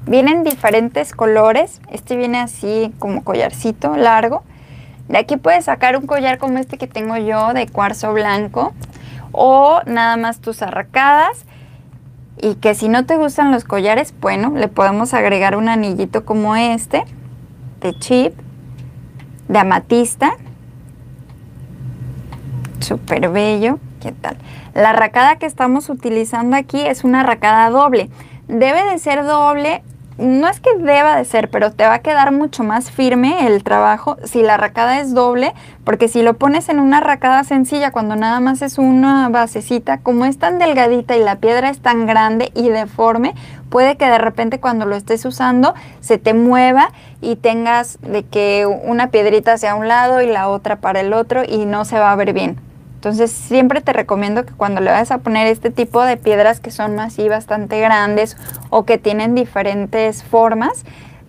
Vienen 0.09 0.43
diferentes 0.43 1.13
colores. 1.13 1.81
Este 1.91 2.15
viene 2.15 2.39
así 2.39 2.91
como 2.97 3.23
collarcito 3.23 3.95
largo. 3.95 4.41
De 5.07 5.19
aquí 5.19 5.37
puedes 5.37 5.65
sacar 5.65 5.95
un 5.97 6.07
collar 6.07 6.39
como 6.39 6.57
este 6.57 6.79
que 6.79 6.87
tengo 6.87 7.15
yo 7.17 7.53
de 7.53 7.67
cuarzo 7.67 8.11
blanco. 8.11 8.73
O 9.31 9.81
nada 9.85 10.17
más 10.17 10.39
tus 10.39 10.63
arracadas 10.63 11.45
y 12.41 12.55
que 12.55 12.73
si 12.73 12.89
no 12.89 13.05
te 13.05 13.17
gustan 13.17 13.51
los 13.51 13.65
collares, 13.65 14.15
bueno, 14.19 14.51
le 14.55 14.67
podemos 14.67 15.13
agregar 15.13 15.55
un 15.55 15.69
anillito 15.69 16.25
como 16.25 16.55
este, 16.55 17.03
de 17.79 17.93
chip, 17.99 18.33
de 19.47 19.59
amatista. 19.59 20.31
Súper 22.79 23.29
bello. 23.29 23.77
¿Qué 24.01 24.11
tal? 24.11 24.37
La 24.73 24.91
racada 24.91 25.35
que 25.35 25.45
estamos 25.45 25.87
utilizando 25.87 26.57
aquí 26.57 26.81
es 26.81 27.03
una 27.03 27.21
racada 27.21 27.69
doble. 27.69 28.09
Debe 28.47 28.83
de 28.85 28.97
ser 28.97 29.23
doble 29.23 29.83
no 30.19 30.49
es 30.49 30.59
que 30.59 30.75
deba 30.75 31.15
de 31.15 31.23
ser, 31.23 31.49
pero 31.49 31.71
te 31.71 31.85
va 31.85 31.95
a 31.95 31.99
quedar 31.99 32.31
mucho 32.31 32.63
más 32.63 32.91
firme 32.91 33.47
el 33.47 33.63
trabajo 33.63 34.17
si 34.25 34.41
la 34.41 34.57
racada 34.57 34.99
es 34.99 35.13
doble, 35.13 35.53
porque 35.85 36.09
si 36.09 36.21
lo 36.21 36.33
pones 36.33 36.67
en 36.67 36.79
una 36.79 36.99
racada 36.99 37.43
sencilla, 37.45 37.91
cuando 37.91 38.15
nada 38.15 38.39
más 38.41 38.61
es 38.61 38.77
una 38.77 39.29
basecita, 39.29 39.99
como 39.99 40.25
es 40.25 40.37
tan 40.37 40.59
delgadita 40.59 41.15
y 41.15 41.23
la 41.23 41.37
piedra 41.37 41.69
es 41.69 41.79
tan 41.79 42.05
grande 42.05 42.51
y 42.53 42.69
deforme, 42.69 43.33
puede 43.69 43.95
que 43.95 44.05
de 44.05 44.17
repente 44.17 44.59
cuando 44.59 44.85
lo 44.85 44.95
estés 44.95 45.23
usando 45.25 45.73
se 46.01 46.17
te 46.17 46.33
mueva 46.33 46.91
y 47.21 47.37
tengas 47.37 47.97
de 48.01 48.23
que 48.23 48.65
una 48.65 49.07
piedrita 49.07 49.53
hacia 49.53 49.75
un 49.75 49.87
lado 49.87 50.21
y 50.21 50.27
la 50.27 50.49
otra 50.49 50.75
para 50.75 50.99
el 50.99 51.13
otro 51.13 51.43
y 51.47 51.65
no 51.65 51.85
se 51.85 51.97
va 51.97 52.11
a 52.11 52.15
ver 52.15 52.33
bien. 52.33 52.68
Entonces 52.99 53.31
siempre 53.31 53.79
te 53.79 53.93
recomiendo 53.93 54.45
que 54.45 54.51
cuando 54.51 54.81
le 54.81 54.91
vayas 54.91 55.11
a 55.11 55.19
poner 55.19 55.47
este 55.47 55.69
tipo 55.69 56.03
de 56.03 56.17
piedras 56.17 56.59
que 56.59 56.69
son 56.69 56.99
así 56.99 57.29
bastante 57.29 57.79
grandes 57.79 58.35
o 58.71 58.83
que 58.83 58.97
tienen 58.97 59.35
diferentes 59.35 60.21
formas, 60.21 60.83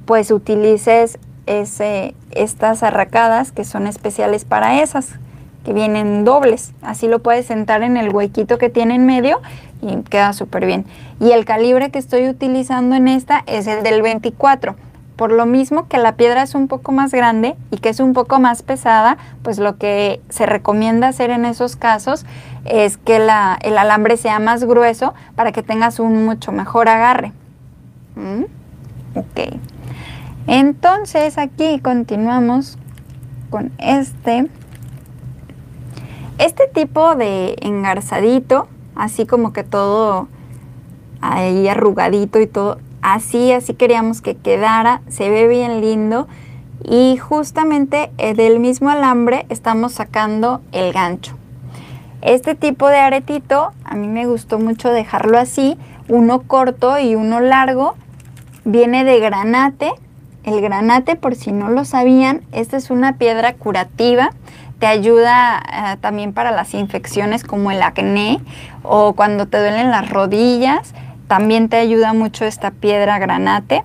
pues 0.05 0.33
utilices 0.33 1.21
ese, 1.47 2.17
estas 2.33 2.83
arracadas 2.83 3.53
que 3.53 3.63
son 3.63 3.87
especiales 3.87 4.45
para 4.45 4.83
esas, 4.83 5.11
que 5.65 5.73
vienen 5.73 6.25
dobles. 6.25 6.73
Así 6.83 7.07
lo 7.07 7.21
puedes 7.21 7.47
sentar 7.47 7.85
en 7.85 7.97
el 7.97 8.13
huequito 8.13 8.59
que 8.59 8.69
tiene 8.69 8.97
en 8.97 9.07
medio 9.07 9.41
y 9.81 9.95
queda 10.03 10.33
súper 10.33 10.67
bien. 10.67 10.87
Y 11.21 11.31
el 11.31 11.45
calibre 11.45 11.93
que 11.93 12.01
estoy 12.01 12.29
utilizando 12.29 12.97
en 12.97 13.07
esta 13.07 13.45
es 13.47 13.69
el 13.69 13.85
del 13.85 14.03
24 14.03 14.75
por 15.21 15.33
lo 15.33 15.45
mismo 15.45 15.87
que 15.87 15.99
la 15.99 16.17
piedra 16.17 16.43
es 16.43 16.55
un 16.55 16.67
poco 16.67 16.93
más 16.93 17.13
grande 17.13 17.55
y 17.71 17.77
que 17.77 17.91
es 17.91 18.01
un 18.01 18.15
poco 18.15 18.41
más 18.41 18.63
pesada, 18.63 19.19
pues 19.43 19.59
lo 19.59 19.77
que 19.77 20.23
se 20.31 20.47
recomienda 20.47 21.09
hacer 21.09 21.29
en 21.29 21.45
esos 21.45 21.77
casos 21.77 22.25
es 22.65 22.97
que 22.97 23.17
el 23.17 23.29
alambre 23.29 24.17
sea 24.17 24.39
más 24.39 24.65
grueso 24.65 25.13
para 25.35 25.53
que 25.53 25.63
tengas 25.63 26.01
un 26.01 26.25
mucho 26.25 26.53
mejor 26.53 26.89
agarre. 26.89 27.35
¿Mm? 28.17 28.45
Ok. 29.15 29.59
Entonces 30.47 31.37
aquí 31.37 31.81
continuamos 31.81 32.79
con 33.51 33.73
este. 33.77 34.49
Este 36.39 36.67
tipo 36.67 37.15
de 37.15 37.57
engarzadito, 37.61 38.69
así 38.95 39.27
como 39.27 39.53
que 39.53 39.65
todo 39.65 40.29
ahí 41.21 41.69
arrugadito 41.69 42.41
y 42.41 42.47
todo, 42.47 42.79
así, 43.03 43.53
así 43.53 43.75
queríamos 43.75 44.21
que 44.21 44.37
quedara, 44.37 45.03
se 45.09 45.31
ve 45.31 45.49
bien 45.49 45.81
lindo. 45.81 46.29
Y 46.83 47.19
justamente 47.19 48.11
eh, 48.19 48.35
del 48.35 48.59
mismo 48.59 48.89
alambre 48.89 49.47
estamos 49.49 49.93
sacando 49.93 50.63
el 50.73 50.93
gancho. 50.93 51.37
Este 52.23 52.55
tipo 52.55 52.89
de 52.89 52.99
aretito 52.99 53.73
a 53.85 53.95
mí 53.95 54.09
me 54.09 54.27
gustó 54.27 54.59
mucho 54.59 54.91
dejarlo 54.91 55.39
así, 55.39 55.79
uno 56.09 56.43
corto 56.43 56.99
y 56.99 57.15
uno 57.15 57.41
largo, 57.41 57.95
viene 58.65 59.05
de 59.05 59.21
granate. 59.21 59.91
El 60.43 60.61
granate, 60.63 61.17
por 61.17 61.35
si 61.35 61.53
no 61.53 61.69
lo 61.69 61.85
sabían, 61.85 62.43
esta 62.53 62.79
es 62.79 62.91
una 62.91 63.17
piedra 63.17 63.55
curativa, 63.55 64.31
te 64.79 64.87
ayuda 64.87 65.63
eh, 65.63 65.97
también 66.01 66.33
para 66.33 66.51
las 66.51 66.73
infecciones 66.73 67.45
como 67.45 67.71
el 67.71 67.83
acné 67.83 68.41
o 68.83 69.13
cuando 69.13 69.47
te 69.47 69.59
duelen 69.59 69.91
las 69.91 70.09
rodillas 70.09 70.95
también 71.31 71.69
te 71.69 71.77
ayuda 71.77 72.13
mucho 72.13 72.45
esta 72.45 72.73
piedra 72.73 73.21
granate. 73.21 73.85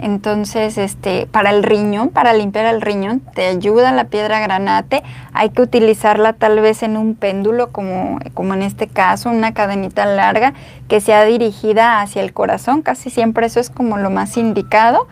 Entonces, 0.00 0.76
este, 0.76 1.28
para 1.28 1.50
el 1.50 1.62
riñón, 1.62 2.08
para 2.08 2.32
limpiar 2.32 2.66
el 2.66 2.80
riñón, 2.80 3.20
te 3.20 3.46
ayuda 3.46 3.92
la 3.92 4.06
piedra 4.06 4.40
granate. 4.40 5.04
Hay 5.32 5.50
que 5.50 5.62
utilizarla 5.62 6.32
tal 6.32 6.58
vez 6.58 6.82
en 6.82 6.96
un 6.96 7.14
péndulo, 7.14 7.70
como, 7.70 8.18
como 8.34 8.54
en 8.54 8.62
este 8.62 8.88
caso, 8.88 9.30
una 9.30 9.54
cadenita 9.54 10.04
larga 10.04 10.52
que 10.88 11.00
sea 11.00 11.24
dirigida 11.24 12.00
hacia 12.00 12.22
el 12.22 12.32
corazón. 12.32 12.82
Casi 12.82 13.08
siempre 13.08 13.46
eso 13.46 13.60
es 13.60 13.70
como 13.70 13.96
lo 13.96 14.10
más 14.10 14.36
indicado. 14.36 15.06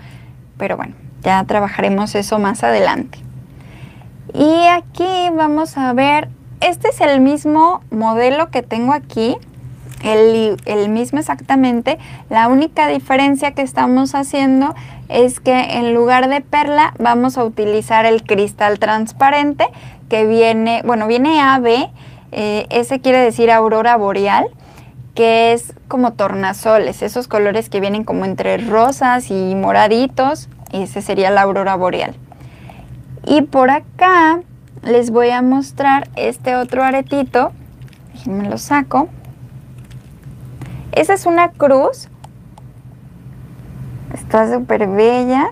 Pero 0.57 0.77
bueno, 0.77 0.97
ya 1.23 1.45
trabajaremos 1.45 2.17
eso 2.17 2.41
más 2.41 2.65
adelante. 2.65 3.21
Y 4.35 4.67
aquí 4.67 5.31
vamos 5.33 5.79
a 5.79 5.93
ver, 5.93 6.29
este 6.61 6.89
es 6.89 7.01
el 7.01 7.21
mismo 7.21 7.83
modelo 7.93 8.51
que 8.51 8.65
tengo 8.65 8.95
aquí 8.95 9.37
el, 10.03 10.89
mismo 10.89 11.19
exactamente. 11.19 11.99
La 12.31 12.49
única 12.49 12.89
diferencia 12.89 13.53
que 13.53 13.63
estamos 13.63 14.15
haciendo 14.15 14.75
es 15.09 15.41
que 15.41 15.79
en 15.79 15.95
lugar 15.95 16.29
de 16.29 16.41
perla 16.41 16.95
vamos 16.99 17.39
a 17.39 17.45
utilizar 17.45 18.07
el 18.07 18.23
cristal 18.23 18.79
transparente 18.79 19.67
que 20.09 20.27
viene, 20.27 20.83
bueno, 20.85 21.07
viene 21.07 21.41
AB, 21.41 21.91
eh, 22.33 22.67
ese 22.71 23.01
quiere 23.01 23.19
decir 23.19 23.51
aurora 23.51 23.97
boreal, 23.97 24.49
que 25.15 25.53
es 25.53 25.75
como 25.89 26.13
tornasoles, 26.13 27.03
esos 27.03 27.27
colores 27.27 27.69
que 27.69 27.81
vienen 27.81 28.05
como 28.05 28.25
entre 28.25 28.57
rosas 28.59 29.31
y 29.31 29.55
moraditos, 29.55 30.49
ese 30.73 31.03
sería 31.03 31.31
la 31.31 31.43
aurora 31.43 31.75
boreal. 31.75 32.15
Y 33.27 33.43
por 33.43 33.71
acá 33.71 34.41
les 34.83 35.11
voy 35.11 35.31
a 35.31 35.43
mostrar 35.43 36.09
este 36.17 36.55
otro 36.55 36.85
aretito, 36.85 37.53
déjenme 38.15 38.49
lo 38.49 38.59
saco. 38.59 39.09
Esa 40.93 41.15
es 41.15 41.27
una 41.27 41.51
cruz. 41.53 42.09
Está 44.13 44.53
súper 44.53 44.87
bella. 44.89 45.51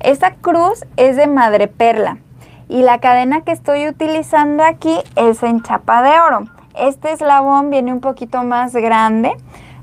Esta 0.00 0.34
cruz 0.34 0.84
es 0.96 1.16
de 1.16 1.26
madreperla. 1.26 2.18
Y 2.68 2.82
la 2.82 2.98
cadena 3.00 3.42
que 3.42 3.52
estoy 3.52 3.88
utilizando 3.88 4.64
aquí 4.64 4.96
es 5.16 5.42
en 5.42 5.62
chapa 5.62 6.02
de 6.02 6.20
oro. 6.20 6.44
Este 6.74 7.12
eslabón 7.12 7.70
viene 7.70 7.92
un 7.92 8.00
poquito 8.00 8.44
más 8.44 8.72
grande. 8.72 9.32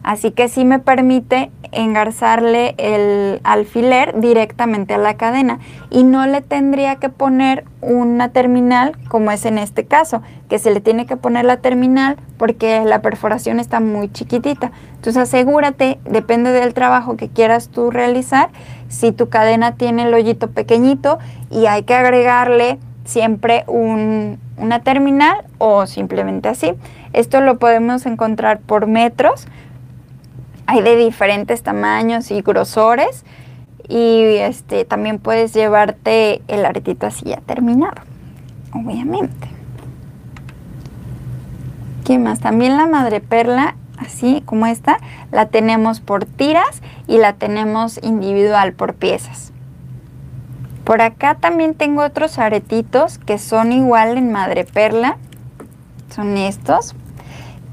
Así 0.08 0.32
que 0.32 0.48
sí 0.48 0.64
me 0.64 0.80
permite 0.80 1.52
engarzarle 1.74 2.76
el 2.78 3.42
alfiler 3.44 4.18
directamente 4.18 4.94
a 4.94 4.98
la 4.98 5.18
cadena 5.18 5.60
y 5.90 6.06
no 6.06 6.26
le 6.26 6.40
tendría 6.40 6.96
que 6.96 7.10
poner 7.10 7.66
una 7.82 8.30
terminal 8.30 8.98
como 9.10 9.32
es 9.32 9.44
en 9.44 9.58
este 9.58 9.84
caso, 9.84 10.22
que 10.48 10.60
se 10.60 10.74
le 10.74 10.80
tiene 10.80 11.08
que 11.08 11.18
poner 11.18 11.44
la 11.44 11.58
terminal 11.58 12.16
porque 12.38 12.86
la 12.86 13.02
perforación 13.02 13.60
está 13.60 13.82
muy 13.82 14.10
chiquitita. 14.10 14.72
Entonces 14.96 15.18
asegúrate, 15.18 16.00
depende 16.06 16.52
del 16.52 16.74
trabajo 16.74 17.18
que 17.18 17.28
quieras 17.28 17.68
tú 17.68 17.92
realizar, 17.92 18.48
si 18.88 19.12
tu 19.12 19.28
cadena 19.28 19.76
tiene 19.76 20.04
el 20.04 20.14
hoyito 20.14 20.52
pequeñito 20.52 21.20
y 21.52 21.66
hay 21.66 21.84
que 21.84 21.96
agregarle 21.96 22.80
siempre 23.04 23.66
una 23.68 24.80
terminal 24.84 25.44
o 25.58 25.86
simplemente 25.86 26.48
así. 26.48 26.76
Esto 27.12 27.42
lo 27.42 27.60
podemos 27.60 28.06
encontrar 28.06 28.60
por 28.60 28.88
metros 28.88 29.48
hay 30.68 30.82
de 30.82 30.98
diferentes 30.98 31.64
tamaños 31.64 32.30
y 32.30 32.42
grosores 32.42 33.26
y 33.88 34.36
este 34.36 34.84
también 34.84 35.18
puedes 35.18 35.54
llevarte 35.54 36.42
el 36.50 36.66
aretito 36.66 37.08
así 37.08 37.26
ya 37.26 37.38
terminado, 37.38 38.02
obviamente. 38.74 39.48
¿Qué 42.06 42.20
más? 42.20 42.42
También 42.42 42.78
la 42.78 42.86
madreperla, 42.86 43.76
así 43.98 44.44
como 44.46 44.66
esta, 44.66 45.00
la 45.32 45.48
tenemos 45.48 46.02
por 46.02 46.26
tiras 46.26 46.82
y 47.08 47.18
la 47.18 47.34
tenemos 47.34 48.00
individual 48.04 48.74
por 48.74 48.94
piezas. 48.94 49.54
Por 50.84 51.02
acá 51.02 51.36
también 51.36 51.76
tengo 51.76 52.04
otros 52.04 52.40
aretitos 52.40 53.18
que 53.18 53.38
son 53.38 53.74
igual 53.74 54.18
en 54.18 54.32
madreperla. 54.32 55.18
Son 56.10 56.38
estos. 56.38 56.96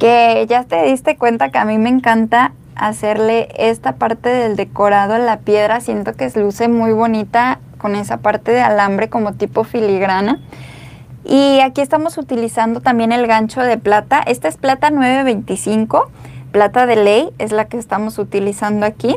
Que 0.00 0.44
ya 0.48 0.64
te 0.64 0.82
diste 0.82 1.16
cuenta 1.16 1.50
que 1.50 1.58
a 1.58 1.64
mí 1.64 1.78
me 1.78 1.90
encanta 1.90 2.52
hacerle 2.76 3.48
esta 3.56 3.96
parte 3.96 4.28
del 4.28 4.56
decorado 4.56 5.14
a 5.14 5.18
la 5.18 5.38
piedra. 5.38 5.80
Siento 5.80 6.14
que 6.14 6.30
luce 6.36 6.68
muy 6.68 6.92
bonita 6.92 7.60
con 7.78 7.96
esa 7.96 8.18
parte 8.18 8.52
de 8.52 8.60
alambre 8.60 9.08
como 9.08 9.34
tipo 9.34 9.64
filigrana. 9.64 10.40
Y 11.24 11.60
aquí 11.60 11.80
estamos 11.80 12.18
utilizando 12.18 12.80
también 12.80 13.12
el 13.12 13.26
gancho 13.26 13.62
de 13.62 13.78
plata. 13.78 14.20
Esta 14.26 14.48
es 14.48 14.56
plata 14.56 14.90
925, 14.90 16.10
plata 16.52 16.86
de 16.86 16.96
ley 16.96 17.30
es 17.38 17.52
la 17.52 17.66
que 17.66 17.78
estamos 17.78 18.18
utilizando 18.18 18.86
aquí. 18.86 19.16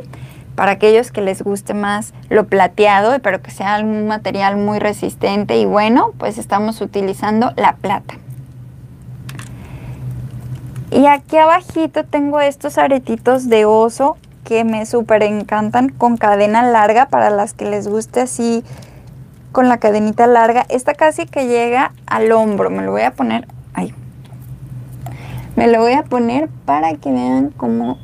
Para 0.56 0.72
aquellos 0.72 1.12
que 1.12 1.22
les 1.22 1.44
guste 1.44 1.76
más 1.76 2.16
lo 2.30 2.48
plateado, 2.48 3.20
pero 3.22 3.44
que 3.44 3.52
sea 3.52 3.80
un 3.80 4.08
material 4.08 4.58
muy 4.58 4.80
resistente 4.80 5.58
y 5.58 5.66
bueno, 5.66 6.14
pues 6.18 6.40
estamos 6.40 6.82
utilizando 6.82 7.54
la 7.56 7.76
plata. 7.76 8.16
Y 10.90 11.06
aquí 11.06 11.38
abajito 11.38 12.06
tengo 12.06 12.40
estos 12.40 12.78
aretitos 12.78 13.50
de 13.50 13.66
oso 13.66 14.18
que 14.46 14.64
me 14.64 14.86
súper 14.86 15.24
encantan 15.24 15.90
con 15.90 16.16
cadena 16.16 16.64
larga 16.64 17.08
para 17.08 17.30
las 17.30 17.54
que 17.54 17.70
les 17.70 17.88
guste 17.88 18.22
así 18.22 18.64
con 19.52 19.68
la 19.68 19.78
cadenita 19.80 20.28
larga. 20.28 20.66
Esta 20.70 20.94
casi 20.94 21.26
que 21.26 21.48
llega 21.48 21.92
al 22.06 22.32
hombro. 22.32 22.70
Me 22.70 22.84
lo 22.84 22.92
voy 22.92 23.02
a 23.02 23.12
poner 23.12 23.48
ahí. 23.74 23.94
Me 25.58 25.68
lo 25.68 25.82
voy 25.82 25.94
a 25.94 26.04
poner 26.04 26.48
para 26.66 26.94
que 26.94 27.12
vean 27.12 27.52
cómo, 27.58 27.98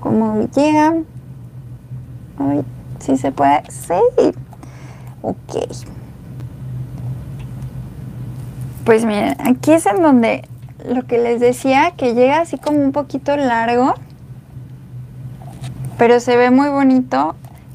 cómo 0.00 0.46
llega. 0.54 0.94
Ay, 2.38 2.62
si 2.98 3.16
se 3.16 3.32
puede. 3.32 3.62
Sí. 3.70 3.94
Ok. 5.22 5.56
Pues 8.84 9.04
miren, 9.06 9.36
aquí 9.46 9.72
es 9.72 9.86
en 9.86 10.02
donde 10.02 10.49
lo 10.88 11.06
que 11.06 11.18
les 11.18 11.40
decía, 11.40 11.92
que 11.96 12.14
llega 12.14 12.40
así 12.40 12.58
como 12.58 12.78
un 12.78 12.92
poquito 12.92 13.36
largo, 13.36 13.94
pero 15.98 16.20
se 16.20 16.36
ve 16.36 16.50
muy 16.50 16.68
bonito. 16.68 17.34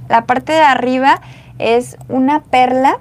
La 0.09 0.25
parte 0.25 0.53
de 0.53 0.61
arriba 0.61 1.21
es 1.59 1.97
una 2.09 2.41
perla. 2.41 2.97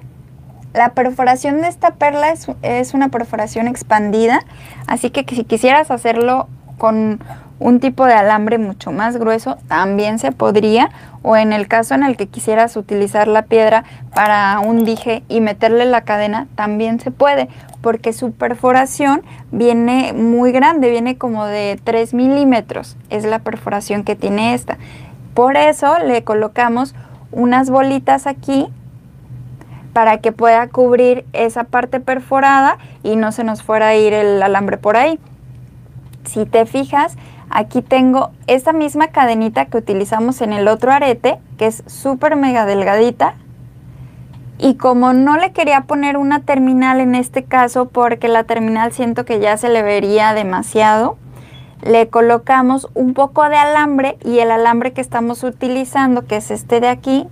La 0.73 0.89
perforación 0.89 1.61
de 1.61 1.67
esta 1.67 1.91
perla 1.95 2.29
es, 2.29 2.47
es 2.61 2.93
una 2.93 3.09
perforación 3.09 3.67
expandida, 3.67 4.41
así 4.87 5.09
que 5.09 5.23
si 5.33 5.45
quisieras 5.45 5.89
hacerlo 5.89 6.47
con 6.77 7.19
un 7.59 7.79
tipo 7.79 8.05
de 8.05 8.13
alambre 8.13 8.57
mucho 8.57 8.91
más 8.91 9.17
grueso 9.17 9.57
también 9.67 10.19
se 10.19 10.31
podría 10.31 10.89
o 11.21 11.37
en 11.37 11.53
el 11.53 11.67
caso 11.67 11.95
en 11.95 12.03
el 12.03 12.17
que 12.17 12.27
quisieras 12.27 12.75
utilizar 12.75 13.27
la 13.27 13.43
piedra 13.43 13.83
para 14.13 14.59
un 14.59 14.83
dije 14.83 15.23
y 15.29 15.41
meterle 15.41 15.85
la 15.85 16.01
cadena 16.01 16.47
también 16.55 16.99
se 16.99 17.11
puede 17.11 17.47
porque 17.81 18.13
su 18.13 18.31
perforación 18.31 19.21
viene 19.51 20.11
muy 20.13 20.51
grande, 20.51 20.89
viene 20.89 21.17
como 21.17 21.45
de 21.45 21.79
3 21.83 22.13
milímetros, 22.13 22.97
es 23.09 23.25
la 23.25 23.39
perforación 23.39 24.03
que 24.03 24.15
tiene 24.15 24.53
esta. 24.53 24.77
Por 25.35 25.55
eso 25.55 25.99
le 25.99 26.23
colocamos 26.23 26.95
unas 27.31 27.69
bolitas 27.69 28.25
aquí 28.25 28.67
para 29.93 30.17
que 30.17 30.31
pueda 30.31 30.67
cubrir 30.67 31.25
esa 31.31 31.63
parte 31.63 31.99
perforada 31.99 32.77
y 33.03 33.15
no 33.15 33.31
se 33.31 33.43
nos 33.43 33.63
fuera 33.63 33.89
a 33.89 33.95
ir 33.95 34.13
el 34.13 34.41
alambre 34.41 34.77
por 34.77 34.97
ahí. 34.97 35.19
Si 36.25 36.45
te 36.45 36.65
fijas, 36.65 37.17
Aquí 37.49 37.81
tengo 37.81 38.31
esta 38.47 38.73
misma 38.73 39.07
cadenita 39.07 39.65
que 39.65 39.77
utilizamos 39.77 40.41
en 40.41 40.53
el 40.53 40.67
otro 40.67 40.91
arete, 40.91 41.39
que 41.57 41.67
es 41.67 41.83
súper 41.87 42.35
mega 42.35 42.65
delgadita. 42.65 43.35
Y 44.57 44.75
como 44.75 45.13
no 45.13 45.37
le 45.37 45.51
quería 45.51 45.81
poner 45.81 46.17
una 46.17 46.41
terminal 46.41 46.99
en 46.99 47.13
este 47.15 47.43
caso, 47.43 47.89
porque 47.89 48.27
la 48.27 48.45
terminal 48.45 48.93
siento 48.93 49.25
que 49.25 49.39
ya 49.39 49.57
se 49.57 49.69
le 49.69 49.83
vería 49.83 50.33
demasiado, 50.33 51.17
le 51.81 52.07
colocamos 52.07 52.89
un 52.93 53.13
poco 53.13 53.47
de 53.47 53.57
alambre 53.57 54.17
y 54.23 54.39
el 54.39 54.51
alambre 54.51 54.93
que 54.93 55.01
estamos 55.01 55.43
utilizando, 55.43 56.25
que 56.25 56.37
es 56.37 56.51
este 56.51 56.79
de 56.79 56.87
aquí, 56.87 57.27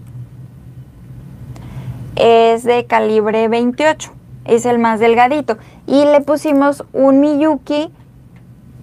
es 2.15 2.63
de 2.63 2.85
calibre 2.85 3.47
28, 3.47 4.11
es 4.45 4.65
el 4.65 4.79
más 4.79 4.99
delgadito. 4.99 5.57
Y 5.87 6.05
le 6.05 6.21
pusimos 6.21 6.83
un 6.93 7.19
Miyuki 7.19 7.91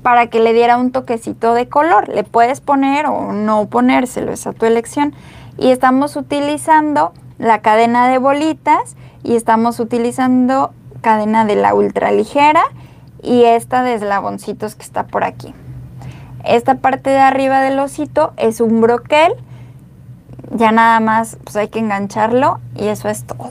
para 0.03 0.29
que 0.29 0.41
le 0.41 0.53
diera 0.53 0.79
un 0.79 0.93
toquecito 0.93 1.55
de 1.55 1.69
color. 1.69 2.09
Le 2.09 2.25
puedes 2.25 2.61
poner 2.61 3.07
o 3.07 3.33
no 3.33 3.67
ponérselo, 3.67 4.33
es 4.33 4.47
a 4.47 4.53
tu 4.53 4.67
elección. 4.67 5.15
Y 5.59 5.71
estamos 5.71 6.17
utilizando 6.17 7.13
la 7.39 7.61
cadena 7.61 8.09
de 8.09 8.19
bolitas 8.19 8.97
y 9.23 9.37
estamos 9.37 9.81
utilizando 9.81 10.73
cadena 11.01 11.45
de 11.45 11.57
la 11.57 11.75
ultra 11.75 12.13
ligera 12.13 12.63
y 13.23 13.45
esta 13.45 13.83
de 13.83 13.95
eslaboncitos 13.95 14.75
que 14.75 14.83
está 14.83 15.07
por 15.07 15.25
aquí. 15.25 15.55
Esta 16.45 16.77
parte 16.77 17.11
de 17.11 17.19
arriba 17.19 17.61
del 17.61 17.79
osito 17.79 18.33
es 18.37 18.61
un 18.61 18.81
broquel. 18.81 19.33
Ya 20.53 20.73
nada 20.73 21.01
más 21.01 21.37
pues 21.45 21.57
hay 21.57 21.69
que 21.69 21.79
engancharlo 21.79 22.59
y 22.75 22.89
eso 22.89 23.09
es 23.09 23.25
todo. 23.25 23.51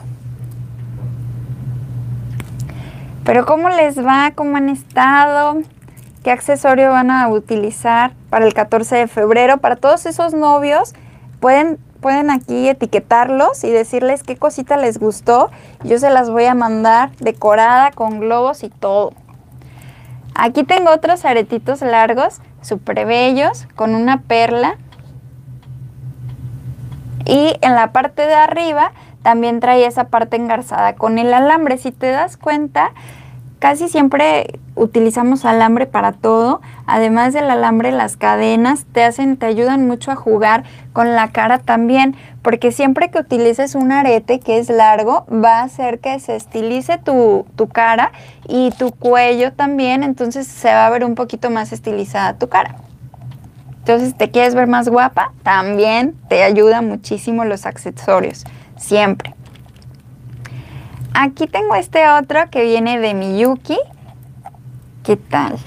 Pero 3.24 3.46
¿cómo 3.46 3.70
les 3.70 4.04
va? 4.04 4.32
¿Cómo 4.34 4.58
han 4.58 4.70
estado? 4.70 5.62
Qué 6.24 6.32
accesorio 6.32 6.90
van 6.90 7.12
a 7.12 7.28
utilizar 7.30 8.14
para 8.30 8.46
el 8.46 8.54
14 8.54 8.96
de 8.96 9.08
febrero. 9.08 9.58
Para 9.58 9.76
todos 9.76 10.06
esos 10.06 10.34
novios, 10.34 10.94
pueden, 11.40 11.78
pueden 12.02 12.30
aquí 12.30 12.68
etiquetarlos 12.68 13.64
y 13.64 13.72
decirles 13.72 14.24
qué 14.24 14.38
cosita 14.38 14.78
les 14.78 15.00
gustó. 15.00 15.50
Yo 15.84 15.98
se 16.00 16.10
las 16.10 16.30
voy 16.30 16.46
a 16.46 16.54
mandar 16.54 17.12
decorada 17.20 17.92
con 17.92 18.20
globos 18.20 18.64
y 18.64 18.70
todo. 18.70 19.14
Aquí 20.36 20.64
tengo 20.64 20.92
otros 20.92 21.26
aretitos 21.26 21.82
largos, 21.82 22.42
súper 22.62 23.06
bellos, 23.06 23.68
con 23.76 23.96
una 23.96 24.22
perla. 24.22 24.78
Y 27.26 27.56
en 27.62 27.76
la 27.76 27.92
parte 27.92 28.26
de 28.26 28.34
arriba 28.34 28.92
también 29.22 29.60
trae 29.60 29.86
esa 29.86 30.06
parte 30.06 30.38
engarzada 30.38 30.96
con 30.96 31.20
el 31.20 31.34
alambre. 31.34 31.78
Si 31.78 31.92
te 31.92 32.10
das 32.10 32.38
cuenta, 32.38 32.92
casi 33.60 33.90
siempre 33.90 34.60
utilizamos 34.80 35.46
alambre 35.46 35.86
para 35.86 36.14
todo. 36.14 36.62
Además 36.88 37.34
del 37.34 37.50
alambre, 37.50 37.92
las 37.92 38.18
cadenas 38.18 38.86
te 38.92 39.04
hacen, 39.04 39.38
te 39.38 39.46
ayudan 39.46 39.86
mucho 39.88 40.12
a 40.12 40.16
jugar 40.16 40.64
con 40.94 41.14
la 41.16 41.32
cara 41.32 41.60
también, 41.60 42.16
porque 42.42 42.72
siempre 42.72 43.12
que 43.12 43.20
utilices 43.20 43.76
un 43.76 43.92
arete 43.92 44.40
que 44.40 44.58
es 44.58 44.70
largo, 44.70 45.26
va 45.32 45.60
a 45.60 45.64
hacer 45.64 46.00
que 46.00 46.20
se 46.20 46.36
estilice 46.36 46.98
tu, 46.98 47.46
tu 47.56 47.68
cara 47.68 48.12
y 48.48 48.72
tu 48.72 48.92
cuello 48.92 49.54
también, 49.54 50.04
entonces 50.04 50.48
se 50.48 50.70
va 50.70 50.88
a 50.88 50.90
ver 50.90 51.06
un 51.06 51.16
poquito 51.16 51.50
más 51.50 51.72
estilizada 51.72 52.34
tu 52.34 52.50
cara. 52.50 52.76
Entonces, 53.80 54.16
¿te 54.16 54.30
quieres 54.30 54.56
ver 54.56 54.68
más 54.68 54.88
guapa? 54.88 55.34
También 55.44 56.16
te 56.28 56.44
ayuda 56.44 56.82
muchísimo 56.82 57.46
los 57.46 57.66
accesorios, 57.66 58.46
siempre. 58.78 59.34
Aquí 61.14 61.48
tengo 61.48 61.76
este 61.76 62.08
otro 62.08 62.50
que 62.52 62.64
viene 62.64 63.00
de 63.00 63.14
Miyuki. 63.14 63.78
¿Qué 65.10 65.18
tal? 65.18 65.58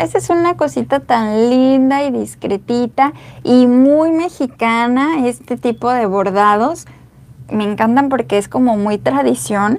Esta 0.00 0.18
es 0.18 0.30
una 0.30 0.56
cosita 0.56 0.98
tan 0.98 1.48
linda 1.48 2.02
y 2.02 2.10
discretita 2.10 3.12
y 3.44 3.68
muy 3.68 4.10
mexicana, 4.10 5.28
este 5.28 5.56
tipo 5.56 5.92
de 5.92 6.06
bordados. 6.06 6.88
Me 7.52 7.62
encantan 7.62 8.08
porque 8.08 8.36
es 8.36 8.48
como 8.48 8.76
muy 8.76 8.98
tradición. 8.98 9.78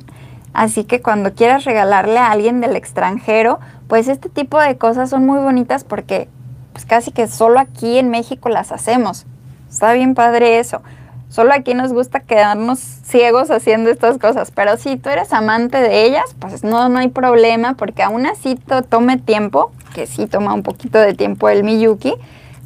Así 0.54 0.86
que 0.86 1.02
cuando 1.02 1.34
quieras 1.34 1.66
regalarle 1.66 2.20
a 2.20 2.32
alguien 2.32 2.62
del 2.62 2.78
extranjero, 2.78 3.60
pues 3.90 4.08
este 4.08 4.30
tipo 4.30 4.58
de 4.58 4.78
cosas 4.78 5.10
son 5.10 5.26
muy 5.26 5.40
bonitas 5.40 5.84
porque 5.84 6.30
pues 6.72 6.86
casi 6.86 7.12
que 7.12 7.28
solo 7.28 7.60
aquí 7.60 7.98
en 7.98 8.08
México 8.10 8.48
las 8.48 8.72
hacemos. 8.72 9.26
Está 9.70 9.92
bien 9.92 10.16
padre 10.16 10.58
eso. 10.58 10.82
Solo 11.30 11.54
aquí 11.54 11.76
nos 11.76 11.94
gusta 11.94 12.22
quedarnos 12.22 12.80
ciegos 12.80 13.52
haciendo 13.52 13.92
estas 13.92 14.18
cosas, 14.18 14.50
pero 14.52 14.78
si 14.78 14.98
tú 14.98 15.10
eres 15.10 15.32
amante 15.32 15.78
de 15.78 16.06
ellas, 16.06 16.36
pues 16.40 16.64
no, 16.64 16.90
no 16.90 16.98
hay 17.00 17.10
problema, 17.10 17.76
porque 17.76 18.02
aún 18.02 18.26
así 18.26 18.56
to- 18.56 18.82
tome 18.82 19.18
tiempo, 19.18 19.72
que 19.94 20.08
sí 20.08 20.26
toma 20.26 20.54
un 20.56 20.64
poquito 20.64 20.98
de 20.98 21.14
tiempo 21.14 21.48
el 21.50 21.64
Miyuki, 21.64 22.16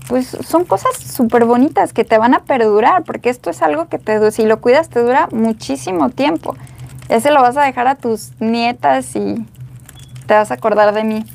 pues 0.07 0.27
son 0.47 0.63
cosas 0.63 0.95
súper 0.97 1.43
bonitas 1.45 1.91
que 1.91 2.05
te 2.05 2.17
van 2.17 2.33
a 2.33 2.39
perdurar, 2.39 3.03
porque 3.03 3.29
esto 3.29 3.49
es 3.49 3.61
algo 3.61 3.89
que 3.89 3.99
te, 3.99 4.31
si 4.31 4.45
lo 4.45 4.61
cuidas 4.61 4.89
te 4.89 5.01
dura 5.01 5.27
muchísimo 5.31 6.09
tiempo. 6.09 6.55
Ya 7.09 7.19
se 7.19 7.31
lo 7.31 7.41
vas 7.41 7.57
a 7.57 7.63
dejar 7.63 7.87
a 7.87 7.95
tus 7.95 8.31
nietas 8.39 9.15
y 9.17 9.45
te 10.25 10.33
vas 10.35 10.51
a 10.51 10.53
acordar 10.53 10.93
de 10.93 11.03
mí. 11.03 11.25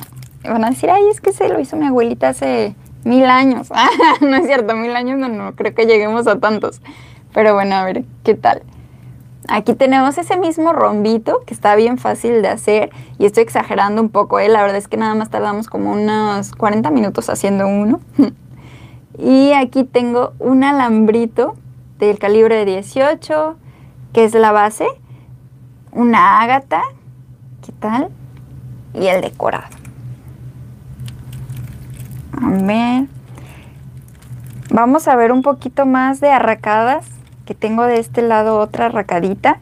Y 0.45 0.49
van 0.49 0.65
a 0.65 0.71
decir, 0.71 0.91
ay, 0.91 1.03
es 1.11 1.21
que 1.21 1.33
se 1.35 1.49
lo 1.49 1.61
hizo 1.61 1.77
mi 1.77 1.87
abuelita 1.87 2.31
hace 2.31 2.75
mil 3.05 3.25
años. 3.27 3.69
no 4.23 4.37
es 4.37 4.47
cierto, 4.47 4.75
mil 4.75 4.97
años 4.97 5.19
no, 5.19 5.29
no 5.29 5.55
creo 5.55 5.75
que 5.75 5.85
lleguemos 5.85 6.27
a 6.27 6.39
tantos. 6.39 6.81
Pero 7.39 7.55
bueno, 7.55 7.77
a 7.77 7.85
ver, 7.85 8.05
¿qué 8.25 8.35
tal? 8.35 8.65
Aquí 9.47 9.75
tenemos 9.75 10.19
ese 10.19 10.37
mismo 10.37 10.73
rombito 10.73 11.43
que 11.47 11.55
está 11.55 11.77
bien 11.77 11.97
fácil 11.97 12.43
de 12.43 12.49
hacer 12.49 12.91
y 13.17 13.27
estoy 13.27 13.45
exagerando 13.45 14.03
un 14.03 14.09
poco, 14.09 14.41
¿eh? 14.41 14.49
la 14.49 14.61
verdad 14.61 14.77
es 14.77 14.89
que 14.89 14.97
nada 14.97 15.15
más 15.15 15.31
tardamos 15.31 15.69
como 15.69 15.93
unos 15.93 16.51
40 16.51 16.91
minutos 16.91 17.31
haciendo 17.31 17.69
uno. 17.69 18.01
y 19.19 19.53
aquí 19.53 19.85
tengo 19.85 20.33
un 20.41 20.65
alambrito 20.65 21.55
del 22.01 22.19
calibre 22.19 22.57
de 22.57 22.65
18, 22.65 23.57
que 24.13 24.25
es 24.25 24.35
la 24.35 24.51
base, 24.51 24.89
una 25.93 26.41
ágata, 26.41 26.83
¿qué 27.65 27.71
tal? 27.71 28.09
Y 28.95 29.07
el 29.07 29.21
decorado. 29.21 29.77
A 32.33 32.51
ver. 32.51 33.07
Vamos 34.71 35.07
a 35.07 35.15
ver 35.15 35.31
un 35.31 35.43
poquito 35.43 35.87
más 35.87 36.19
de 36.19 36.31
arracadas, 36.31 37.07
que 37.49 37.55
tengo 37.55 37.85
de 37.85 37.99
este 37.99 38.21
lado 38.21 38.59
otra 38.59 38.87
arracadita, 38.87 39.59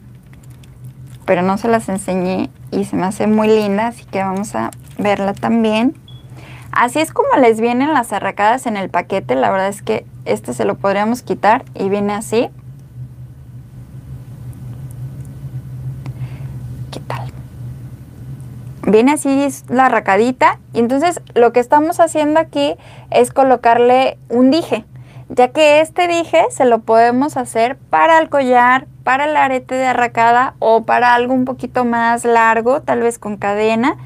pero 1.24 1.42
no 1.42 1.56
se 1.56 1.68
las 1.68 1.88
enseñé 1.88 2.50
y 2.72 2.84
se 2.84 2.96
me 2.96 3.04
hace 3.04 3.28
muy 3.28 3.46
linda, 3.46 3.86
así 3.86 4.04
que 4.06 4.24
vamos 4.24 4.56
a 4.56 4.72
verla 4.98 5.34
también. 5.34 5.94
Así 6.72 6.98
es 6.98 7.12
como 7.12 7.28
les 7.40 7.60
vienen 7.60 7.94
las 7.94 8.12
arracadas 8.12 8.66
en 8.66 8.76
el 8.76 8.90
paquete, 8.90 9.36
la 9.36 9.52
verdad 9.52 9.68
es 9.68 9.82
que 9.82 10.04
este 10.24 10.52
se 10.52 10.64
lo 10.64 10.78
podríamos 10.78 11.22
quitar 11.22 11.64
y 11.76 11.88
viene 11.88 12.12
así. 12.12 12.48
¿Qué 16.90 16.98
tal? 16.98 17.30
Viene 18.82 19.12
así 19.12 19.46
la 19.68 19.86
arracadita 19.86 20.58
y 20.72 20.80
entonces 20.80 21.20
lo 21.36 21.52
que 21.52 21.60
estamos 21.60 22.00
haciendo 22.00 22.40
aquí 22.40 22.74
es 23.12 23.32
colocarle 23.32 24.18
un 24.28 24.50
dije, 24.50 24.84
ya 25.28 25.48
que 25.48 25.80
este 25.80 26.08
dije 26.08 26.44
se 26.50 26.64
lo 26.64 26.80
podemos 26.80 27.36
hacer 27.36 27.76
para 27.90 28.18
el 28.18 28.28
collar, 28.28 28.86
para 29.04 29.24
el 29.24 29.36
arete 29.36 29.74
de 29.74 29.86
arracada 29.86 30.54
o 30.58 30.84
para 30.84 31.14
algo 31.14 31.34
un 31.34 31.44
poquito 31.44 31.84
más 31.84 32.24
largo, 32.24 32.82
tal 32.82 33.00
vez 33.00 33.18
con 33.18 33.36
cadena, 33.36 33.96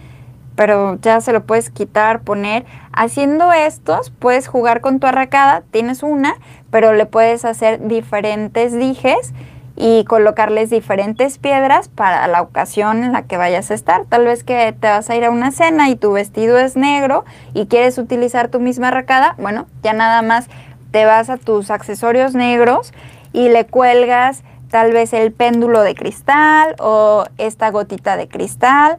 pero 0.56 0.98
ya 1.00 1.20
se 1.20 1.32
lo 1.32 1.44
puedes 1.44 1.70
quitar, 1.70 2.20
poner. 2.20 2.64
Haciendo 2.92 3.52
estos 3.52 4.10
puedes 4.10 4.48
jugar 4.48 4.80
con 4.80 5.00
tu 5.00 5.06
arracada, 5.06 5.62
tienes 5.70 6.02
una, 6.02 6.34
pero 6.70 6.92
le 6.92 7.06
puedes 7.06 7.44
hacer 7.44 7.86
diferentes 7.86 8.72
dijes 8.72 9.32
y 9.76 10.04
colocarles 10.04 10.68
diferentes 10.68 11.38
piedras 11.38 11.88
para 11.88 12.26
la 12.26 12.42
ocasión 12.42 13.02
en 13.02 13.12
la 13.12 13.22
que 13.22 13.38
vayas 13.38 13.70
a 13.70 13.74
estar. 13.74 14.04
Tal 14.04 14.26
vez 14.26 14.44
que 14.44 14.74
te 14.78 14.88
vas 14.88 15.08
a 15.08 15.16
ir 15.16 15.24
a 15.24 15.30
una 15.30 15.52
cena 15.52 15.88
y 15.88 15.96
tu 15.96 16.12
vestido 16.12 16.58
es 16.58 16.76
negro 16.76 17.24
y 17.54 17.66
quieres 17.66 17.96
utilizar 17.96 18.48
tu 18.48 18.60
misma 18.60 18.88
arracada, 18.88 19.34
bueno, 19.38 19.66
ya 19.82 19.94
nada 19.94 20.20
más 20.20 20.50
te 20.90 21.04
vas 21.04 21.30
a 21.30 21.36
tus 21.36 21.70
accesorios 21.70 22.34
negros 22.34 22.92
y 23.32 23.48
le 23.48 23.66
cuelgas 23.66 24.42
tal 24.70 24.92
vez 24.92 25.12
el 25.12 25.32
péndulo 25.32 25.82
de 25.82 25.94
cristal 25.94 26.76
o 26.78 27.24
esta 27.38 27.70
gotita 27.70 28.16
de 28.16 28.28
cristal 28.28 28.98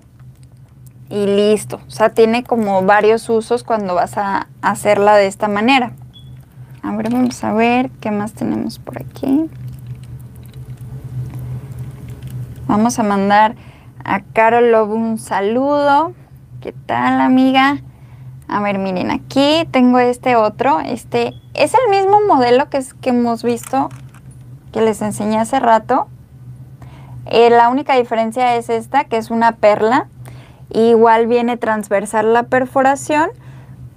y 1.10 1.26
listo. 1.26 1.80
O 1.88 1.92
sea, 1.92 2.10
tiene 2.10 2.44
como 2.44 2.84
varios 2.84 3.30
usos 3.30 3.64
cuando 3.64 3.96
vas 3.96 4.18
a 4.18 4.48
hacerla 4.62 5.16
de 5.16 5.28
esta 5.28 5.48
manera. 5.48 5.94
A 6.84 6.96
ver, 6.96 7.12
vamos 7.12 7.44
a 7.44 7.54
ver 7.54 7.90
qué 8.00 8.12
más 8.12 8.34
tenemos 8.34 8.80
por 8.80 8.98
aquí. 8.98 9.50
Vamos 12.68 13.00
a 13.00 13.04
mandar 13.04 13.56
a 14.04 14.22
Carol 14.22 14.72
Lobo 14.72 14.96
un 14.96 15.18
saludo. 15.18 16.14
¿Qué 16.62 16.74
tal, 16.74 17.20
amiga? 17.20 17.80
A 18.52 18.60
ver, 18.60 18.80
miren, 18.80 19.12
aquí 19.12 19.66
tengo 19.72 19.98
este 20.00 20.36
otro. 20.36 20.82
Este 20.82 21.34
es 21.54 21.74
el 21.74 21.90
mismo 21.90 22.20
modelo 22.28 22.70
que, 22.70 22.80
es, 22.80 22.94
que 22.94 23.12
hemos 23.12 23.44
visto, 23.44 23.88
que 24.74 24.82
les 24.82 25.02
enseñé 25.02 25.40
hace 25.40 25.62
rato. 25.62 26.08
Eh, 27.28 27.50
la 27.50 27.70
única 27.70 27.96
diferencia 27.96 28.58
es 28.58 28.70
esta, 28.70 29.06
que 29.06 29.16
es 29.16 29.32
una 29.32 29.54
perla. 29.54 30.08
Igual 30.70 31.28
viene 31.28 31.56
transversal 31.56 32.34
la 32.34 32.44
perforación. 32.44 33.30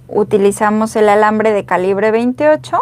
Utilizamos 0.07 0.95
el 0.95 1.09
alambre 1.09 1.51
de 1.51 1.65
calibre 1.65 2.11
28 2.11 2.77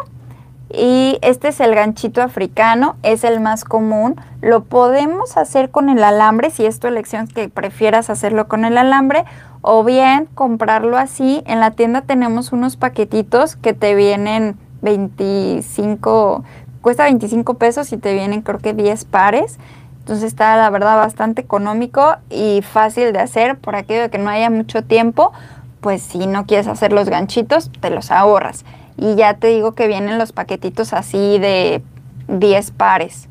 y 0.71 1.17
este 1.23 1.47
es 1.47 1.59
el 1.59 1.73
ganchito 1.73 2.21
africano, 2.21 2.97
es 3.01 3.23
el 3.23 3.39
más 3.39 3.63
común. 3.63 4.21
Lo 4.41 4.63
podemos 4.63 5.37
hacer 5.37 5.71
con 5.71 5.89
el 5.89 6.03
alambre, 6.03 6.51
si 6.51 6.67
es 6.67 6.79
tu 6.79 6.85
elección 6.85 7.27
que 7.27 7.49
prefieras 7.49 8.11
hacerlo 8.11 8.47
con 8.47 8.63
el 8.63 8.77
alambre, 8.77 9.25
o 9.63 9.83
bien 9.83 10.27
comprarlo 10.35 10.97
así. 10.97 11.41
En 11.47 11.59
la 11.59 11.71
tienda 11.71 12.01
tenemos 12.01 12.51
unos 12.51 12.77
paquetitos 12.77 13.55
que 13.55 13.73
te 13.73 13.95
vienen 13.95 14.57
25, 14.81 16.43
cuesta 16.81 17.05
25 17.05 17.55
pesos 17.55 17.91
y 17.93 17.97
te 17.97 18.13
vienen 18.13 18.41
creo 18.41 18.59
que 18.59 18.73
10 18.73 19.05
pares. 19.05 19.57
Entonces 19.99 20.25
está 20.25 20.57
la 20.57 20.69
verdad 20.69 20.97
bastante 20.97 21.41
económico 21.41 22.17
y 22.29 22.61
fácil 22.61 23.13
de 23.13 23.19
hacer 23.19 23.57
por 23.57 23.75
aquello 23.75 24.01
de 24.01 24.09
que 24.09 24.17
no 24.17 24.29
haya 24.29 24.49
mucho 24.49 24.83
tiempo. 24.83 25.31
Pues 25.79 26.01
si 26.03 26.27
no 26.27 26.45
quieres 26.45 26.67
hacer 26.67 26.91
los 26.91 27.09
ganchitos, 27.09 27.71
te 27.79 27.89
los 27.89 28.11
ahorras. 28.11 28.65
Y 28.97 29.15
ya 29.15 29.35
te 29.35 29.47
digo 29.47 29.71
que 29.71 29.87
vienen 29.87 30.19
los 30.19 30.33
paquetitos 30.33 30.93
así 30.93 31.39
de 31.39 31.81
10 32.27 32.71
pares. 32.71 33.29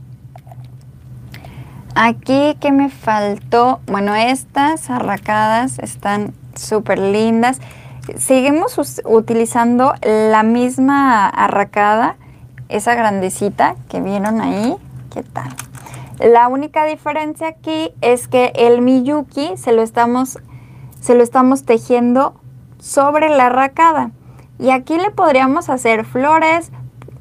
Aquí 1.95 2.57
que 2.59 2.73
me 2.73 2.89
faltó, 2.89 3.81
bueno, 3.87 4.15
estas 4.15 4.89
arracadas 4.89 5.79
están 5.79 6.33
súper 6.55 6.99
lindas. 6.99 7.61
Seguimos 8.17 8.81
utilizando 9.05 9.93
la 10.03 10.43
misma 10.43 11.29
arracada, 11.29 12.17
esa 12.71 12.95
grandecita 12.95 13.77
que 13.91 14.01
vieron 14.01 14.41
ahí. 14.41 14.75
¿Qué 15.13 15.23
tal? 15.23 15.55
La 16.19 16.49
única 16.49 16.87
diferencia 16.87 17.49
aquí 17.49 17.93
es 18.01 18.27
que 18.27 18.53
el 18.55 18.81
Miyuki 18.81 19.59
se 19.59 19.73
lo 19.73 19.83
estamos, 19.83 20.39
se 20.99 21.15
lo 21.15 21.23
estamos 21.23 21.65
tejiendo 21.65 22.41
sobre 22.79 23.29
la 23.29 23.47
arracada. 23.47 24.13
Y 24.59 24.71
aquí 24.71 24.97
le 24.97 25.11
podríamos 25.11 25.69
hacer 25.69 26.07
flores, 26.07 26.73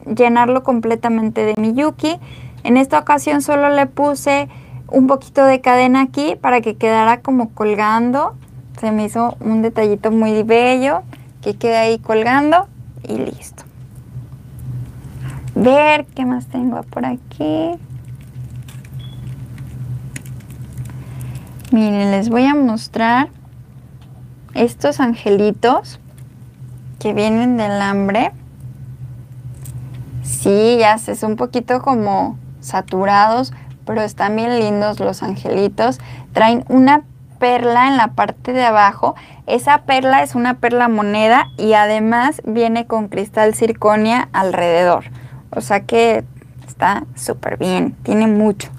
llenarlo 0.05 0.63
completamente 0.63 1.43
de 1.43 1.55
Miyuki. 1.59 2.19
En 2.63 2.77
esta 2.77 2.99
ocasión 2.99 3.41
solo 3.41 3.69
le 3.69 3.87
puse 3.87 4.47
un 4.91 5.07
poquito 5.07 5.45
de 5.45 5.61
cadena 5.61 6.01
aquí 6.01 6.35
para 6.35 6.61
que 6.61 6.75
quedara 6.75 7.21
como 7.21 7.49
colgando. 7.49 8.35
Se 8.79 8.91
me 8.91 9.05
hizo 9.05 9.35
un 9.39 9.61
detallito 9.61 10.11
muy 10.11 10.43
bello 10.43 11.03
que 11.41 11.55
quede 11.55 11.77
ahí 11.77 11.99
colgando 11.99 12.67
y 13.07 13.17
listo. 13.17 13.63
Ver 15.55 16.05
qué 16.05 16.25
más 16.25 16.47
tengo 16.47 16.83
por 16.83 17.05
aquí. 17.05 17.71
Miren, 21.71 22.11
les 22.11 22.29
voy 22.29 22.45
a 22.45 22.53
mostrar 22.53 23.29
estos 24.53 24.99
angelitos 24.99 25.99
que 26.99 27.13
vienen 27.13 27.57
del 27.57 27.71
alambre. 27.71 28.31
Sí, 30.23 30.77
ya 30.79 30.97
sé, 30.97 31.13
es 31.13 31.23
un 31.23 31.35
poquito 31.35 31.81
como 31.81 32.37
saturados, 32.59 33.53
pero 33.93 34.03
están 34.03 34.37
bien 34.37 34.57
lindos 34.57 35.01
los 35.01 35.21
angelitos. 35.21 35.99
Traen 36.31 36.63
una 36.69 37.01
perla 37.39 37.89
en 37.89 37.97
la 37.97 38.13
parte 38.13 38.53
de 38.53 38.63
abajo. 38.63 39.15
Esa 39.47 39.79
perla 39.79 40.23
es 40.23 40.33
una 40.33 40.53
perla 40.59 40.87
moneda 40.87 41.47
y 41.57 41.73
además 41.73 42.41
viene 42.45 42.87
con 42.87 43.09
cristal 43.09 43.53
circonia 43.53 44.29
alrededor. 44.31 45.03
O 45.49 45.59
sea 45.59 45.81
que 45.81 46.23
está 46.65 47.03
súper 47.15 47.57
bien, 47.57 47.97
tiene 48.03 48.27
mucho. 48.27 48.69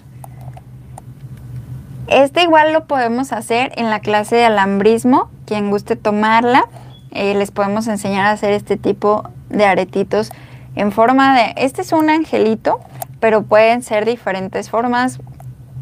Este 2.07 2.43
igual 2.43 2.73
lo 2.73 2.87
podemos 2.87 3.35
hacer 3.35 3.71
en 3.77 3.91
la 3.91 4.01
clase 4.01 4.37
de 4.37 4.47
alambrismo. 4.47 5.29
Quien 5.45 5.69
guste 5.69 5.95
tomarla, 5.95 6.65
eh, 7.11 7.35
les 7.35 7.51
podemos 7.51 7.87
enseñar 7.87 8.25
a 8.25 8.31
hacer 8.31 8.55
este 8.55 8.79
tipo 8.79 9.29
de 9.51 9.67
aretitos 9.67 10.33
en 10.75 10.91
forma 10.91 11.37
de... 11.37 11.53
Este 11.59 11.83
es 11.83 11.93
un 11.93 12.09
angelito, 12.09 12.81
pero 13.23 13.45
pueden 13.45 13.83
ser 13.83 14.05
diferentes 14.05 14.69
formas, 14.69 15.21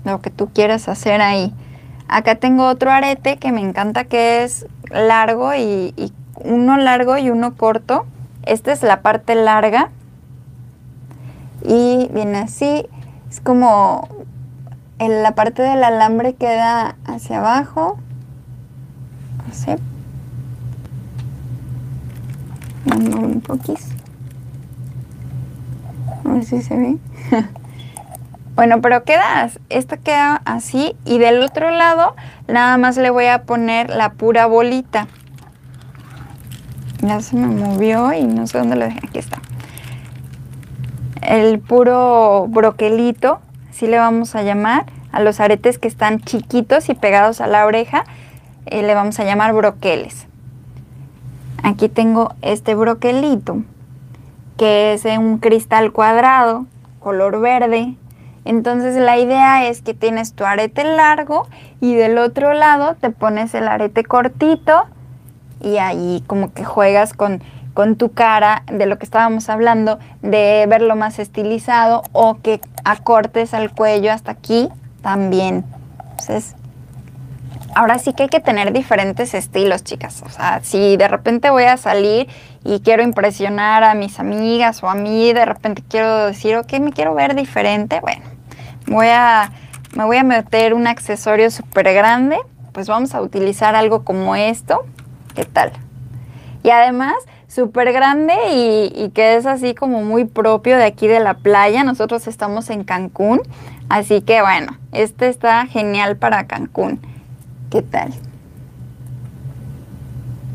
lo 0.05 0.20
que 0.20 0.29
tú 0.29 0.50
quieras 0.53 0.90
hacer 0.90 1.22
ahí. 1.22 1.55
Acá 2.07 2.35
tengo 2.35 2.66
otro 2.66 2.90
arete 2.90 3.38
que 3.38 3.50
me 3.50 3.62
encanta 3.62 4.05
que 4.05 4.44
es 4.44 4.66
largo 4.90 5.55
y, 5.55 6.12
uno 6.35 6.76
largo 6.76 7.16
y 7.16 7.31
uno 7.31 7.55
corto. 7.57 8.05
Esta 8.44 8.72
es 8.72 8.83
la 8.83 9.00
parte 9.00 9.35
larga. 9.37 9.88
Y 11.62 12.11
viene 12.12 12.38
así. 12.38 12.87
Es 13.31 13.40
como 13.40 14.07
en 14.98 15.22
la 15.22 15.35
parte 15.35 15.62
del 15.62 15.83
alambre 15.83 16.35
queda 16.35 16.96
hacia 17.07 17.38
abajo. 17.38 17.98
Así. 19.50 19.70
un 22.85 23.40
poquito. 23.40 23.99
Se 26.42 26.76
ve. 26.76 26.96
bueno, 28.54 28.80
pero 28.80 29.04
queda, 29.04 29.50
esto 29.68 29.96
queda 30.02 30.42
así 30.44 30.96
y 31.04 31.18
del 31.18 31.42
otro 31.42 31.70
lado 31.70 32.14
nada 32.48 32.76
más 32.78 32.96
le 32.96 33.11
voy 33.11 33.26
a 33.26 33.42
poner 33.42 33.90
la 33.90 34.12
pura 34.12 34.46
bolita. 34.46 35.06
Ya 37.02 37.20
se 37.20 37.37
me 37.37 37.46
movió 37.46 38.12
y 38.12 38.24
no 38.24 38.46
sé 38.46 38.59
dónde 38.59 38.76
lo 38.76 38.85
dejé. 38.85 39.00
Aquí 39.06 39.18
está. 39.18 39.40
El 41.22 41.59
puro 41.59 42.46
broquelito, 42.48 43.40
así 43.70 43.87
le 43.87 43.98
vamos 43.98 44.35
a 44.35 44.42
llamar, 44.42 44.87
a 45.12 45.20
los 45.20 45.40
aretes 45.40 45.78
que 45.78 45.88
están 45.88 46.20
chiquitos 46.20 46.88
y 46.88 46.94
pegados 46.94 47.40
a 47.40 47.46
la 47.46 47.66
oreja, 47.66 48.04
eh, 48.66 48.83
le 48.83 48.94
vamos 48.94 49.18
a 49.20 49.24
llamar 49.24 49.52
broqueles. 49.52 50.26
Aquí 51.62 51.88
tengo 51.88 52.35
este 52.42 52.74
broquelito, 52.74 53.62
que 54.61 54.92
es 54.92 55.07
un 55.07 55.38
cristal 55.38 55.90
cuadrado, 55.90 56.66
color 56.99 57.40
verde. 57.40 57.94
Entonces 58.44 58.94
la 58.94 59.16
idea 59.16 59.66
es 59.66 59.81
que 59.81 59.94
tienes 59.94 60.35
tu 60.35 60.44
arete 60.44 60.85
largo 60.85 61.49
y 61.81 61.94
del 61.94 62.18
otro 62.18 62.53
lado 62.53 62.94
te 63.01 63.09
pones 63.09 63.55
el 63.55 63.66
arete 63.66 64.05
cortito 64.05 64.83
y 65.62 65.79
ahí 65.79 66.23
como 66.27 66.53
que 66.53 66.66
juegas 66.66 67.14
con, 67.14 67.42
con 67.73 67.96
tu 67.96 68.12
cara 68.12 68.64
de 68.70 68.85
lo 68.85 68.99
que 68.99 69.07
estábamos 69.07 69.49
hablando, 69.49 69.99
de 70.20 70.66
verlo 70.68 70.94
más 70.94 71.18
estilizado 71.18 72.03
o 72.12 72.37
que 72.42 72.61
acortes 72.85 73.55
al 73.55 73.73
cuello 73.73 74.12
hasta 74.12 74.33
aquí 74.33 74.68
también. 75.01 75.64
Entonces 76.11 76.55
ahora 77.74 77.98
sí 77.98 78.12
que 78.12 78.24
hay 78.24 78.28
que 78.28 78.40
tener 78.40 78.72
diferentes 78.72 79.35
estilos, 79.35 79.85
chicas. 79.85 80.22
O 80.24 80.30
sea, 80.30 80.61
si 80.62 80.96
de 80.96 81.09
repente 81.09 81.50
voy 81.50 81.64
a 81.64 81.76
salir 81.76 82.28
y 82.64 82.80
quiero 82.80 83.02
impresionar 83.02 83.85
a 83.85 83.94
mis 83.94 84.18
amigas 84.18 84.83
o 84.83 84.88
a 84.88 84.94
mí, 84.94 85.33
de 85.33 85.44
repente 85.44 85.83
quiero 85.88 86.26
decir, 86.26 86.56
ok, 86.56 86.72
me 86.80 86.92
quiero 86.92 87.14
ver 87.14 87.35
diferente, 87.35 88.00
bueno, 88.00 88.22
voy 88.87 89.09
a, 89.09 89.52
me 89.94 90.04
voy 90.04 90.18
a 90.18 90.24
meter 90.24 90.74
un 90.74 90.87
accesorio 90.87 91.50
súper 91.50 91.92
grande, 91.94 92.38
pues 92.72 92.88
vamos 92.88 93.14
a 93.14 93.20
utilizar 93.20 93.74
algo 93.74 94.04
como 94.04 94.37
esto. 94.37 94.85
¿Qué 95.35 95.44
tal? 95.44 95.72
Y 96.62 96.70
además, 96.70 97.14
súper 97.48 97.92
grande 97.92 98.35
y, 98.52 98.92
y, 98.94 99.11
que 99.11 99.37
es 99.37 99.46
así 99.46 99.74
como 99.74 100.02
muy 100.02 100.24
propio 100.24 100.76
de 100.76 100.85
aquí 100.85 101.06
de 101.06 101.20
la 101.20 101.35
playa. 101.35 101.85
Nosotros 101.85 102.26
estamos 102.26 102.68
en 102.68 102.85
Cancún, 102.85 103.40
así 103.88 104.20
que 104.20 104.42
bueno, 104.42 104.76
este 104.92 105.28
está 105.28 105.66
genial 105.66 106.16
para 106.16 106.46
Cancún. 106.46 107.00
¿Qué 107.70 107.83
tal? 107.83 108.12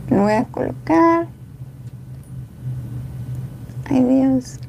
Lo 0.09 0.23
voy 0.23 0.33
a 0.33 0.43
colocar. 0.43 1.27
Ay 3.89 4.03
Dios. 4.03 4.59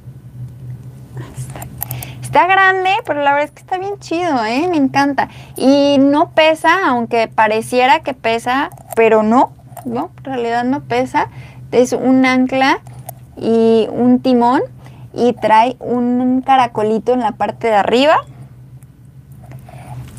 Está. 2.23 2.47
grande, 2.47 2.91
pero 3.05 3.23
la 3.23 3.33
verdad 3.33 3.47
es 3.47 3.51
que 3.51 3.63
está 3.63 3.79
bien 3.79 3.99
chido, 3.99 4.45
¿eh? 4.45 4.69
Me 4.71 4.77
encanta. 4.77 5.29
Y 5.57 5.97
no 5.99 6.31
pesa, 6.31 6.87
aunque 6.87 7.27
pareciera 7.27 8.01
que 8.01 8.15
pesa, 8.15 8.71
pero 8.95 9.25
no, 9.25 9.51
¿no? 9.85 10.11
En 10.19 10.25
realidad 10.25 10.63
no 10.63 10.83
pesa. 10.83 11.31
Es 11.73 11.93
un 11.93 12.25
ancla 12.27 12.79
y 13.37 13.89
un 13.91 14.21
timón 14.21 14.63
y 15.13 15.33
trae 15.33 15.77
un 15.81 16.43
caracolito 16.43 17.13
en 17.13 17.21
la 17.21 17.33
parte 17.33 17.67
de 17.67 17.75
arriba 17.75 18.19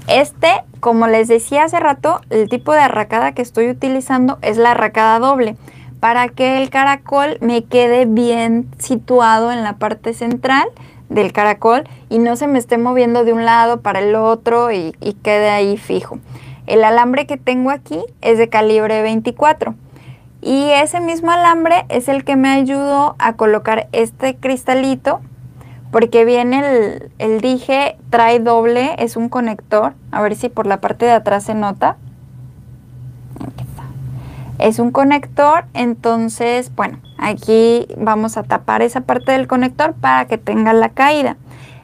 este, 0.08 0.48
como 0.80 1.08
les 1.08 1.28
decía 1.28 1.66
hace 1.66 1.80
rato, 1.80 2.22
el 2.30 2.50
tipo 2.50 2.74
de 2.74 2.80
arracada 2.80 3.34
que 3.34 3.42
estoy 3.42 3.70
utilizando 3.70 4.38
es 4.42 4.58
la 4.58 4.72
arracada 4.72 5.20
doble 5.20 5.58
para 6.00 6.30
que 6.30 6.62
el 6.62 6.70
caracol 6.70 7.38
me 7.42 7.64
quede 7.64 8.06
bien 8.06 8.70
situado 8.78 9.52
en 9.52 9.64
la 9.64 9.74
parte 9.74 10.14
central 10.14 10.68
del 11.10 11.34
caracol 11.34 11.84
y 12.10 12.20
no 12.20 12.36
se 12.36 12.48
me 12.48 12.60
esté 12.60 12.78
moviendo 12.78 13.24
de 13.24 13.34
un 13.34 13.46
lado 13.46 13.82
para 13.82 14.00
el 14.00 14.16
otro 14.16 14.72
y, 14.72 14.94
quede 15.24 15.50
ahí 15.50 15.78
fijo. 15.78 16.20
El 16.66 16.84
alambre 16.84 17.26
que 17.26 17.38
tengo 17.38 17.72
aquí 17.72 18.00
es 18.22 18.38
de 18.38 18.50
calibre 18.50 19.02
24 19.02 19.76
y 20.42 20.70
ese 20.70 21.00
mismo 21.00 21.32
alambre 21.32 21.86
es 21.90 22.08
el 22.08 22.24
que 22.24 22.36
me 22.36 22.50
ayudó 22.50 23.16
a 23.20 23.34
colocar 23.34 23.88
este 23.92 24.36
cristalito 24.36 25.22
porque 25.98 26.26
viene 26.26 27.10
el, 27.18 27.42
dije, 27.42 27.98
trae 28.12 28.40
doble, 28.40 28.94
es 29.00 29.18
un 29.18 29.30
conector, 29.30 29.96
a 30.12 30.22
ver 30.22 30.36
si 30.36 30.48
por 30.48 30.68
la 30.68 30.80
parte 30.80 31.08
de 31.08 31.12
atrás 31.14 31.46
se 31.46 31.56
nota. 31.56 31.98
Es 34.60 34.78
un 34.78 34.92
conector, 34.92 35.66
entonces, 35.74 36.72
bueno, 36.76 37.00
aquí 37.18 37.88
vamos 37.98 38.38
a 38.38 38.44
tapar 38.44 38.84
esa 38.84 39.02
parte 39.02 39.32
del 39.32 39.48
conector 39.48 39.96
para 39.96 40.28
que 40.28 40.38
tenga 40.38 40.72
la 40.72 40.90
caída. 40.90 41.36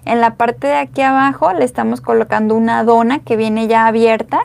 En 0.05 0.21
la 0.21 0.35
parte 0.35 0.67
de 0.67 0.77
aquí 0.77 1.01
abajo 1.01 1.51
le 1.51 1.65
estamos 1.65 1.99
colocando 1.99 2.53
una 2.53 2.83
dona 2.83 3.17
que 3.17 3.35
viene 3.35 3.65
ya 3.65 3.87
abierta 3.87 4.41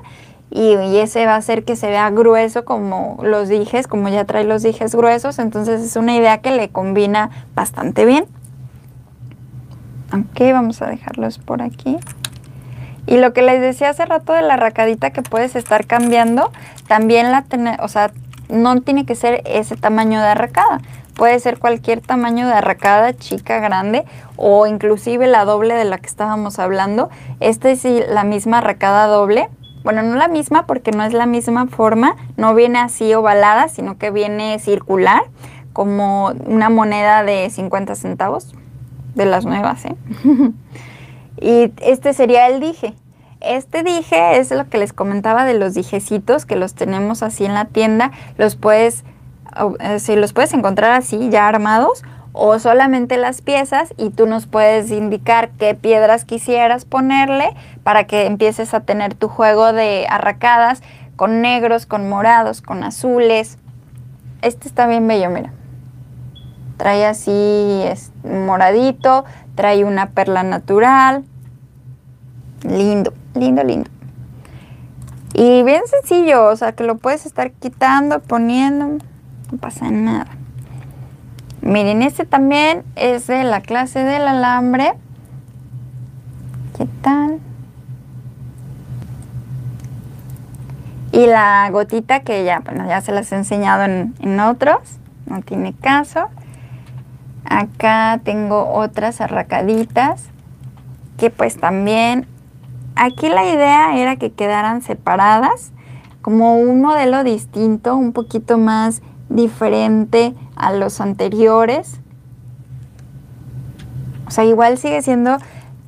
y, 0.49 0.77
y, 0.77 0.97
ese 0.97 1.27
va 1.27 1.35
a 1.35 1.37
hacer 1.37 1.67
que 1.67 1.77
se 1.77 1.89
vea 1.89 2.09
grueso 2.09 2.65
como 2.65 3.19
los 3.23 3.51
dijes, 3.51 3.87
como 3.87 4.09
ya 4.09 4.25
trae 4.25 4.45
los 4.45 4.63
dijes 4.63 4.95
gruesos, 4.95 5.39
entonces 5.39 5.83
es 5.83 5.95
una 5.97 6.17
idea 6.17 6.39
que 6.39 6.53
le 6.53 6.71
combina 6.71 7.29
bastante 7.55 8.07
bien. 8.07 8.25
Ok, 10.11 10.41
vamos 10.53 10.81
a 10.81 10.87
dejarlos 10.87 11.39
por 11.39 11.61
aquí. 11.61 11.99
Y 13.07 13.19
lo 13.19 13.35
que 13.35 13.43
les 13.43 13.61
decía 13.61 13.91
hace 13.91 14.07
rato 14.07 14.33
de 14.33 14.41
la 14.41 14.57
racadita 14.57 15.11
que 15.11 15.21
puedes 15.21 15.55
estar 15.55 15.87
cambiando, 15.87 16.51
también 16.87 17.31
la 17.31 17.43
tener, 17.43 17.79
o 17.83 17.89
sea, 17.89 18.11
no 18.49 18.81
tiene 18.81 19.05
que 19.05 19.15
ser 19.15 19.43
ese 19.45 19.77
tamaño 19.77 20.21
de 20.21 20.29
arracada. 20.29 20.81
Puede 21.15 21.39
ser 21.41 21.59
cualquier 21.59 22.01
tamaño 22.01 22.47
de 22.47 22.55
arracada, 22.55 23.13
chica, 23.13 23.61
grande, 23.61 24.07
o 24.37 24.67
inclusive 24.67 25.27
la 25.27 25.45
doble 25.45 25.75
de 25.75 25.85
la 25.85 25.99
que 25.99 26.07
estábamos 26.07 26.59
hablando. 26.59 27.11
Esta 27.41 27.69
es 27.69 27.85
la 27.85 28.25
misma 28.25 28.59
arracada 28.59 29.09
doble. 29.09 29.51
Bueno, 29.85 30.03
no 30.03 30.17
la 30.17 30.29
misma 30.29 30.67
porque 30.67 30.91
no 30.91 31.05
es 31.05 31.13
la 31.13 31.27
misma 31.27 31.67
forma, 31.67 32.17
no 32.39 32.55
viene 32.55 32.79
así 32.79 33.13
ovalada, 33.13 33.69
sino 33.69 33.99
que 33.99 34.11
viene 34.11 34.59
circular, 34.59 35.23
como 35.75 36.33
una 36.47 36.71
moneda 36.71 37.25
de 37.25 37.51
50 37.51 37.95
centavos 37.95 38.55
de 39.19 39.27
las 39.27 39.45
nuevas, 39.45 39.85
¿eh? 39.85 39.97
y 41.41 41.73
este 41.83 42.15
sería 42.15 42.47
el 42.47 42.61
dije. 42.61 42.95
Este 43.41 43.83
dije 43.83 44.39
es 44.39 44.51
lo 44.51 44.69
que 44.69 44.79
les 44.79 44.93
comentaba 44.93 45.45
de 45.45 45.55
los 45.55 45.75
dijecitos 45.75 46.47
que 46.47 46.57
los 46.57 46.75
tenemos 46.75 47.23
así 47.23 47.45
en 47.45 47.55
la 47.55 47.67
tienda. 47.67 48.11
Los 48.39 48.57
puedes, 48.57 49.05
eh, 49.81 49.99
si 49.99 50.17
los 50.17 50.33
puedes 50.33 50.55
encontrar 50.55 50.93
así 50.93 51.29
ya 51.29 51.47
armados 51.47 52.03
o 52.33 52.59
solamente 52.59 53.17
las 53.17 53.43
piezas 53.43 53.93
y 53.97 54.11
tú 54.11 54.27
nos 54.27 54.47
puedes 54.47 54.91
indicar 54.91 55.51
qué 55.59 55.75
piedras 55.75 56.25
quisieras 56.25 56.85
ponerle 56.85 57.51
para 57.83 58.05
que 58.05 58.27
empieces 58.27 58.75
a 58.75 58.81
tener 58.81 59.15
tu 59.15 59.29
juego 59.29 59.73
de 59.73 60.07
arracadas 60.09 60.83
con 61.17 61.43
negros, 61.43 61.87
con 61.87 62.09
morados, 62.09 62.63
con 62.63 62.85
azules. 62.85 63.59
Este 64.43 64.69
está 64.69 64.87
bien 64.87 65.07
bello, 65.07 65.31
mira. 65.31 65.53
Trae 66.79 67.05
así 67.05 67.83
es, 67.85 68.13
moradito, 68.23 69.25
trae 69.57 69.85
una 69.85 70.11
perla 70.11 70.45
natural. 70.45 71.25
Lindo, 72.63 73.13
lindo, 73.35 73.65
lindo. 73.65 73.91
Y 75.35 75.65
bien 75.65 75.83
sencillo, 75.87 76.47
o 76.47 76.57
sea 76.57 76.73
que 76.73 76.85
lo 76.85 76.97
puedes 76.97 77.27
estar 77.27 77.51
quitando, 77.51 78.21
poniendo, 78.21 79.05
no 79.51 79.59
pasa 79.61 79.91
nada. 79.91 80.29
Miren, 81.61 82.03
este 82.03 82.25
también 82.25 82.85
es 82.95 83.27
de 83.27 83.43
la 83.43 83.61
clase 83.61 84.05
del 84.05 84.27
alambre. 84.27 84.95
¿Qué 86.77 86.87
tal? 87.03 87.41
Y 91.11 91.27
la 91.27 91.69
gotita 91.71 92.21
que 92.21 92.45
ya, 92.45 92.61
bueno, 92.61 92.87
ya 92.87 93.01
se 93.01 93.11
las 93.11 93.33
he 93.33 93.37
enseñado 93.37 93.83
en, 93.83 94.15
en 94.21 94.39
otros, 94.39 94.79
no 95.27 95.43
tiene 95.43 95.73
caso. 95.73 96.29
Acá 97.49 98.21
tengo 98.25 98.73
otras 98.75 99.23
arracaditas 99.23 100.29
que 101.17 101.31
pues 101.31 101.57
también 101.57 102.27
aquí 102.95 103.29
la 103.29 103.45
idea 103.45 103.97
era 103.97 104.17
que 104.17 104.33
quedaran 104.33 104.83
separadas 104.83 105.73
como 106.21 106.59
un 106.59 106.83
modelo 106.83 107.25
distinto, 107.25 107.97
un 107.97 108.13
poquito 108.13 108.59
más 108.59 109.01
diferente 109.31 110.35
a 110.57 110.73
los 110.73 111.01
anteriores. 111.01 112.01
O 114.27 114.31
sea, 114.31 114.45
igual 114.45 114.77
sigue 114.77 115.01
siendo 115.01 115.39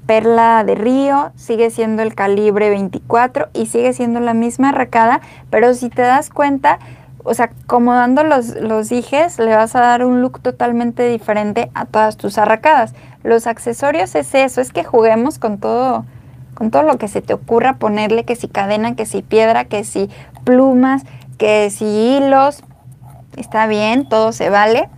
perla 0.06 0.64
de 0.64 0.74
río, 0.74 1.30
sigue 1.36 1.70
siendo 1.70 2.02
el 2.02 2.14
calibre 2.14 2.70
24 2.70 3.48
y 3.52 3.66
sigue 3.66 3.92
siendo 3.92 4.18
la 4.18 4.32
misma 4.32 4.70
arracada, 4.70 5.20
pero 5.50 5.74
si 5.74 5.90
te 5.90 6.02
das 6.02 6.30
cuenta, 6.30 6.78
o 7.24 7.34
sea, 7.34 7.50
acomodando 7.64 8.22
los, 8.24 8.48
los 8.56 8.88
dijes, 8.88 9.38
le 9.38 9.54
vas 9.54 9.74
a 9.76 9.80
dar 9.80 10.04
un 10.04 10.22
look 10.22 10.40
totalmente 10.40 11.08
diferente 11.08 11.70
a 11.74 11.84
todas 11.84 12.16
tus 12.16 12.38
arracadas. 12.38 12.94
Los 13.22 13.46
accesorios 13.46 14.14
es 14.14 14.34
eso, 14.34 14.60
es 14.60 14.72
que 14.72 14.84
juguemos 14.84 15.38
con 15.38 15.58
todo, 15.58 16.04
con 16.54 16.70
todo 16.70 16.82
lo 16.82 16.96
que 16.98 17.08
se 17.08 17.20
te 17.20 17.34
ocurra 17.34 17.74
ponerle, 17.74 18.24
que 18.24 18.36
si 18.36 18.48
cadena, 18.48 18.96
que 18.96 19.06
si 19.06 19.22
piedra, 19.22 19.64
que 19.66 19.84
si 19.84 20.08
plumas, 20.44 21.02
que 21.38 21.70
si 21.70 21.84
hilos. 21.84 22.62
Está 23.36 23.66
bien, 23.66 24.08
todo 24.08 24.32
se 24.32 24.50
vale. 24.50 24.88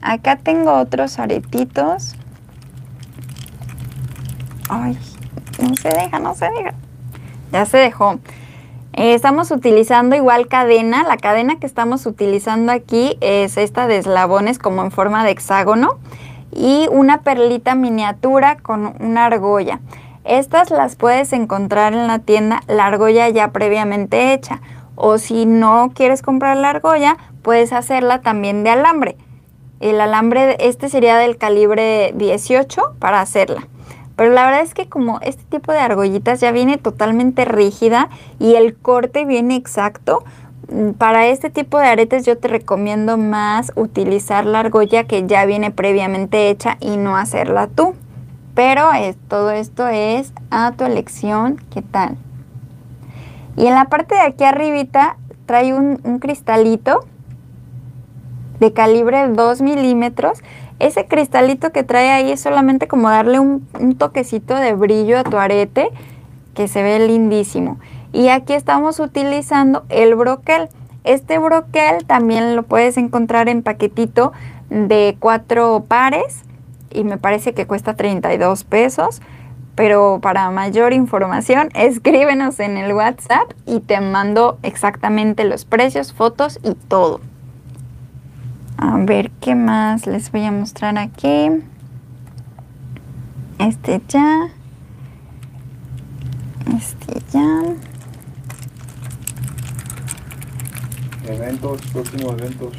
Acá 0.00 0.36
tengo 0.36 0.72
otros 0.72 1.18
aretitos. 1.18 2.16
Ay, 4.68 4.98
no 5.62 5.76
se 5.76 5.88
deja, 5.90 6.18
no 6.18 6.34
se 6.34 6.46
deja. 6.46 6.74
Ya 7.52 7.66
se 7.66 7.76
dejó. 7.76 8.18
Eh, 8.94 9.14
estamos 9.14 9.50
utilizando 9.50 10.16
igual 10.16 10.48
cadena. 10.48 11.02
La 11.04 11.16
cadena 11.16 11.58
que 11.58 11.66
estamos 11.66 12.04
utilizando 12.04 12.72
aquí 12.72 13.16
es 13.20 13.56
esta 13.56 13.86
de 13.86 13.96
eslabones 13.96 14.58
como 14.58 14.82
en 14.82 14.90
forma 14.90 15.24
de 15.24 15.30
hexágono 15.30 15.98
y 16.50 16.86
una 16.90 17.22
perlita 17.22 17.74
miniatura 17.74 18.56
con 18.56 18.94
una 19.00 19.26
argolla. 19.26 19.80
Estas 20.24 20.70
las 20.70 20.96
puedes 20.96 21.32
encontrar 21.32 21.94
en 21.94 22.06
la 22.06 22.18
tienda, 22.18 22.60
la 22.68 22.86
argolla 22.86 23.28
ya 23.30 23.50
previamente 23.50 24.34
hecha. 24.34 24.60
O 24.94 25.16
si 25.16 25.46
no 25.46 25.90
quieres 25.94 26.20
comprar 26.20 26.58
la 26.58 26.68
argolla, 26.70 27.16
puedes 27.40 27.72
hacerla 27.72 28.20
también 28.20 28.62
de 28.62 28.70
alambre. 28.70 29.16
El 29.80 30.00
alambre, 30.00 30.56
este 30.60 30.90
sería 30.90 31.16
del 31.16 31.38
calibre 31.38 32.12
18 32.14 32.96
para 32.98 33.20
hacerla. 33.20 33.66
Pero 34.16 34.30
la 34.32 34.44
verdad 34.44 34.62
es 34.62 34.74
que 34.74 34.88
como 34.88 35.20
este 35.20 35.42
tipo 35.44 35.72
de 35.72 35.78
argollitas 35.78 36.40
ya 36.40 36.52
viene 36.52 36.78
totalmente 36.78 37.44
rígida 37.44 38.08
y 38.38 38.54
el 38.54 38.76
corte 38.76 39.24
viene 39.24 39.56
exacto, 39.56 40.24
mm, 40.70 40.90
para 40.92 41.26
este 41.26 41.50
tipo 41.50 41.78
de 41.78 41.86
aretes 41.86 42.26
yo 42.26 42.36
te 42.38 42.48
recomiendo 42.48 43.16
más 43.16 43.72
utilizar 43.74 44.44
la 44.44 44.60
argolla 44.60 45.04
que 45.04 45.26
ya 45.26 45.44
viene 45.46 45.70
previamente 45.70 46.50
hecha 46.50 46.76
y 46.80 46.96
no 46.96 47.16
hacerla 47.16 47.68
tú. 47.68 47.94
Pero 48.54 48.90
todo 49.28 49.50
esto 49.50 49.88
es 49.88 50.34
a 50.50 50.72
tu 50.72 50.84
elección, 50.84 51.56
¿qué 51.72 51.80
tal? 51.80 52.18
Y 53.56 53.66
en 53.66 53.74
la 53.74 53.86
parte 53.86 54.14
de 54.14 54.20
aquí 54.20 54.44
arribita 54.44 55.16
trae 55.46 55.72
un, 55.72 56.00
un 56.04 56.18
cristalito 56.18 57.06
de 58.60 58.72
calibre 58.72 59.26
2 59.28 59.62
milímetros 59.62 60.42
ese 60.82 61.06
cristalito 61.06 61.70
que 61.70 61.84
trae 61.84 62.10
ahí 62.10 62.32
es 62.32 62.40
solamente 62.40 62.88
como 62.88 63.08
darle 63.08 63.38
un, 63.38 63.64
toquecito 63.96 64.56
de 64.56 64.72
brillo 64.72 65.16
a 65.16 65.22
tu 65.22 65.38
arete 65.38 65.88
que 66.54 66.66
se 66.66 66.82
ve 66.82 66.98
lindísimo. 67.06 67.78
Y 68.12 68.28
aquí 68.28 68.52
estamos 68.52 68.98
utilizando 68.98 69.84
el 69.90 70.16
broquel. 70.16 70.68
Este 71.04 71.38
broquel 71.38 72.04
también 72.04 72.56
lo 72.56 72.64
puedes 72.64 72.96
encontrar 72.96 73.48
en 73.48 73.62
paquetito 73.62 74.32
de 74.70 75.16
cuatro 75.20 75.84
pares 75.86 76.42
y 76.90 77.04
me 77.04 77.16
parece 77.16 77.54
que 77.54 77.64
cuesta 77.64 77.94
32 77.94 78.64
pesos. 78.64 79.22
Pero 79.76 80.18
para 80.20 80.50
mayor 80.50 80.92
información, 80.92 81.68
escríbenos 81.74 82.58
en 82.58 82.76
el 82.76 82.92
WhatsApp 82.92 83.52
y 83.66 83.78
te 83.78 84.00
mando 84.00 84.58
exactamente 84.64 85.44
los 85.44 85.64
precios, 85.64 86.12
fotos 86.12 86.58
y 86.64 86.74
todo. 86.74 87.20
A 88.76 88.96
ver 88.98 89.30
qué 89.40 89.54
más 89.54 90.06
les 90.06 90.30
voy 90.32 90.44
a 90.44 90.52
mostrar 90.52 90.98
aquí. 90.98 91.48
Este 93.58 94.02
ya. 94.08 94.48
Este 96.76 97.22
ya. 97.32 97.62
Eventos, 101.26 101.80
próximos 101.92 102.32
eventos. 102.32 102.76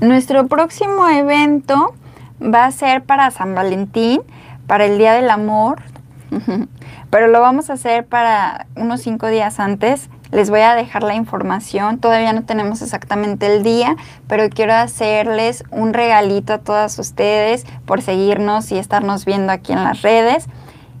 Nuestro 0.00 0.48
próximo 0.48 1.08
evento 1.08 1.94
va 2.42 2.66
a 2.66 2.70
ser 2.72 3.04
para 3.04 3.30
San 3.30 3.54
Valentín, 3.54 4.20
para 4.66 4.86
el 4.86 4.98
Día 4.98 5.14
del 5.14 5.30
Amor, 5.30 5.82
pero 7.10 7.28
lo 7.28 7.40
vamos 7.40 7.70
a 7.70 7.74
hacer 7.74 8.04
para 8.06 8.66
unos 8.76 9.02
cinco 9.02 9.28
días 9.28 9.60
antes. 9.60 10.10
Les 10.34 10.50
voy 10.50 10.62
a 10.62 10.74
dejar 10.74 11.04
la 11.04 11.14
información, 11.14 11.98
todavía 11.98 12.32
no 12.32 12.42
tenemos 12.42 12.82
exactamente 12.82 13.46
el 13.46 13.62
día, 13.62 13.94
pero 14.26 14.50
quiero 14.50 14.74
hacerles 14.74 15.62
un 15.70 15.94
regalito 15.94 16.54
a 16.54 16.58
todas 16.58 16.98
ustedes 16.98 17.64
por 17.86 18.02
seguirnos 18.02 18.72
y 18.72 18.78
estarnos 18.78 19.26
viendo 19.26 19.52
aquí 19.52 19.72
en 19.72 19.84
las 19.84 20.02
redes. 20.02 20.46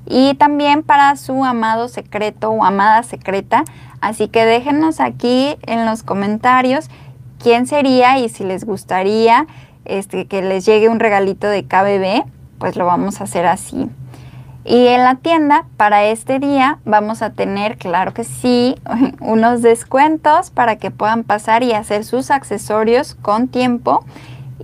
Y 0.06 0.34
también 0.34 0.84
para 0.84 1.16
su 1.16 1.44
amado 1.44 1.88
secreto 1.88 2.50
o 2.50 2.64
amada 2.64 3.02
secreta. 3.02 3.64
Así 4.00 4.28
que 4.28 4.44
déjenos 4.44 5.00
aquí 5.00 5.56
en 5.66 5.84
los 5.84 6.04
comentarios 6.04 6.88
quién 7.42 7.66
sería 7.66 8.20
y 8.20 8.28
si 8.28 8.44
les 8.44 8.64
gustaría 8.64 9.48
este, 9.84 10.28
que 10.28 10.42
les 10.42 10.64
llegue 10.64 10.88
un 10.88 11.00
regalito 11.00 11.48
de 11.48 11.64
KBB, 11.64 12.24
pues 12.60 12.76
lo 12.76 12.86
vamos 12.86 13.20
a 13.20 13.24
hacer 13.24 13.46
así. 13.46 13.90
Y 14.64 14.86
en 14.86 15.04
la 15.04 15.16
tienda 15.16 15.66
para 15.76 16.04
este 16.04 16.38
día 16.38 16.78
vamos 16.86 17.20
a 17.20 17.30
tener, 17.30 17.76
claro 17.76 18.14
que 18.14 18.24
sí, 18.24 18.76
unos 19.20 19.60
descuentos 19.60 20.50
para 20.50 20.76
que 20.76 20.90
puedan 20.90 21.22
pasar 21.22 21.62
y 21.62 21.72
hacer 21.72 22.04
sus 22.04 22.30
accesorios 22.30 23.14
con 23.14 23.48
tiempo 23.48 24.04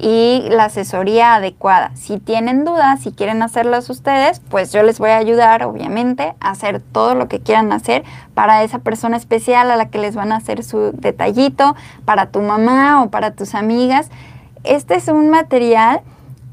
y 0.01 0.45
la 0.49 0.65
asesoría 0.65 1.35
adecuada. 1.35 1.91
Si 1.95 2.19
tienen 2.19 2.65
dudas, 2.65 3.01
si 3.01 3.13
quieren 3.13 3.43
hacerlos 3.43 3.91
ustedes, 3.91 4.41
pues 4.49 4.73
yo 4.73 4.83
les 4.83 4.99
voy 4.99 5.11
a 5.11 5.19
ayudar, 5.19 5.65
obviamente, 5.65 6.35
a 6.41 6.51
hacer 6.51 6.81
todo 6.81 7.15
lo 7.15 7.29
que 7.29 7.41
quieran 7.41 7.71
hacer 7.71 8.05
para 8.33 8.63
esa 8.63 8.79
persona 8.79 9.19
especial 9.19 9.71
a 9.71 9.77
la 9.77 9.91
que 9.91 9.99
les 9.99 10.15
van 10.15 10.33
a 10.33 10.37
hacer 10.37 10.65
su 10.65 10.93
detallito, 10.93 11.77
para 12.07 12.31
tu 12.31 12.41
mamá 12.41 13.03
o 13.03 13.11
para 13.11 13.33
tus 13.33 13.55
amigas. 13.55 14.09
Este 14.65 14.95
es 14.95 15.09
un 15.09 15.29
material, 15.29 16.01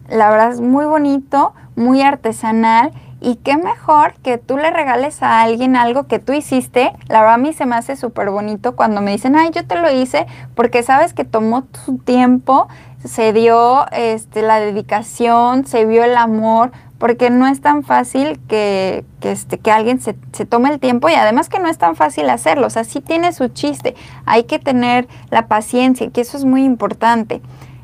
la 0.09 0.29
verdad 0.29 0.51
es 0.51 0.59
muy 0.59 0.83
bonito, 0.83 1.53
muy 1.77 2.01
artesanal 2.01 2.91
y 3.19 3.35
qué 3.37 3.57
mejor 3.57 4.13
que 4.21 4.37
tú 4.37 4.57
le 4.57 4.69
regales 4.69 5.23
a 5.23 5.41
alguien 5.41 5.75
algo 5.75 6.07
que 6.07 6.19
tú 6.19 6.33
hiciste. 6.33 6.91
La 7.07 7.21
verdad 7.21 7.35
a 7.35 7.37
mí 7.37 7.53
se 7.53 7.65
me 7.65 7.75
hace 7.75 7.95
súper 7.95 8.29
bonito 8.29 8.75
cuando 8.75 9.01
me 9.01 9.11
dicen, 9.11 9.35
ay, 9.35 9.49
yo 9.51 9.65
te 9.65 9.79
lo 9.79 9.91
hice, 9.91 10.27
porque 10.55 10.83
sabes 10.83 11.13
que 11.13 11.23
tomó 11.23 11.65
su 11.85 11.97
tiempo, 11.97 12.67
se 13.03 13.33
dio 13.33 13.89
este, 13.91 14.41
la 14.41 14.59
dedicación, 14.59 15.65
se 15.65 15.85
vio 15.85 16.03
el 16.03 16.15
amor, 16.15 16.71
porque 16.99 17.29
no 17.29 17.47
es 17.47 17.61
tan 17.61 17.83
fácil 17.83 18.39
que, 18.47 19.05
que, 19.19 19.31
este, 19.31 19.59
que 19.59 19.71
alguien 19.71 19.99
se, 20.01 20.15
se, 20.33 20.45
tome 20.45 20.69
el 20.69 20.79
tiempo 20.79 21.09
y 21.09 21.13
además 21.13 21.47
que 21.47 21.59
no 21.59 21.69
es 21.69 21.77
tan 21.77 21.95
fácil 21.95 22.29
hacerlo. 22.29 22.67
O 22.67 22.69
sea, 22.71 22.83
sí 22.83 23.01
tiene 23.01 23.33
su 23.33 23.49
chiste. 23.49 23.95
Hay 24.25 24.43
que 24.43 24.57
tener 24.57 25.07
la 25.29 25.47
paciencia, 25.47 26.09
que 26.09 26.21
eso 26.21 26.37
es 26.37 26.45
muy 26.45 26.63
importante. 26.63 27.41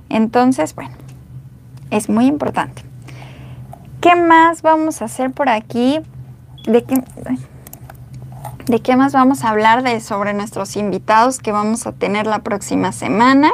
Entonces, 0.10 0.74
bueno, 0.74 0.96
es 1.92 2.10
muy 2.10 2.26
importante. 2.26 2.93
¿Qué 4.04 4.18
más 4.18 4.64
vamos 4.64 5.01
a 5.01 5.06
hacer 5.06 5.32
por 5.32 5.47
aquí? 5.47 6.01
¿De 6.66 6.84
qué, 6.84 7.01
¿De 8.66 8.82
qué 8.82 8.97
más 8.97 9.14
vamos 9.14 9.45
a 9.45 9.49
hablar 9.49 9.82
de 9.82 10.01
sobre 10.01 10.34
nuestros 10.34 10.76
invitados 10.76 11.39
que 11.39 11.54
vamos 11.54 11.88
a 11.88 11.93
tener 11.93 12.28
la 12.28 12.39
próxima 12.39 12.91
semana? 12.91 13.49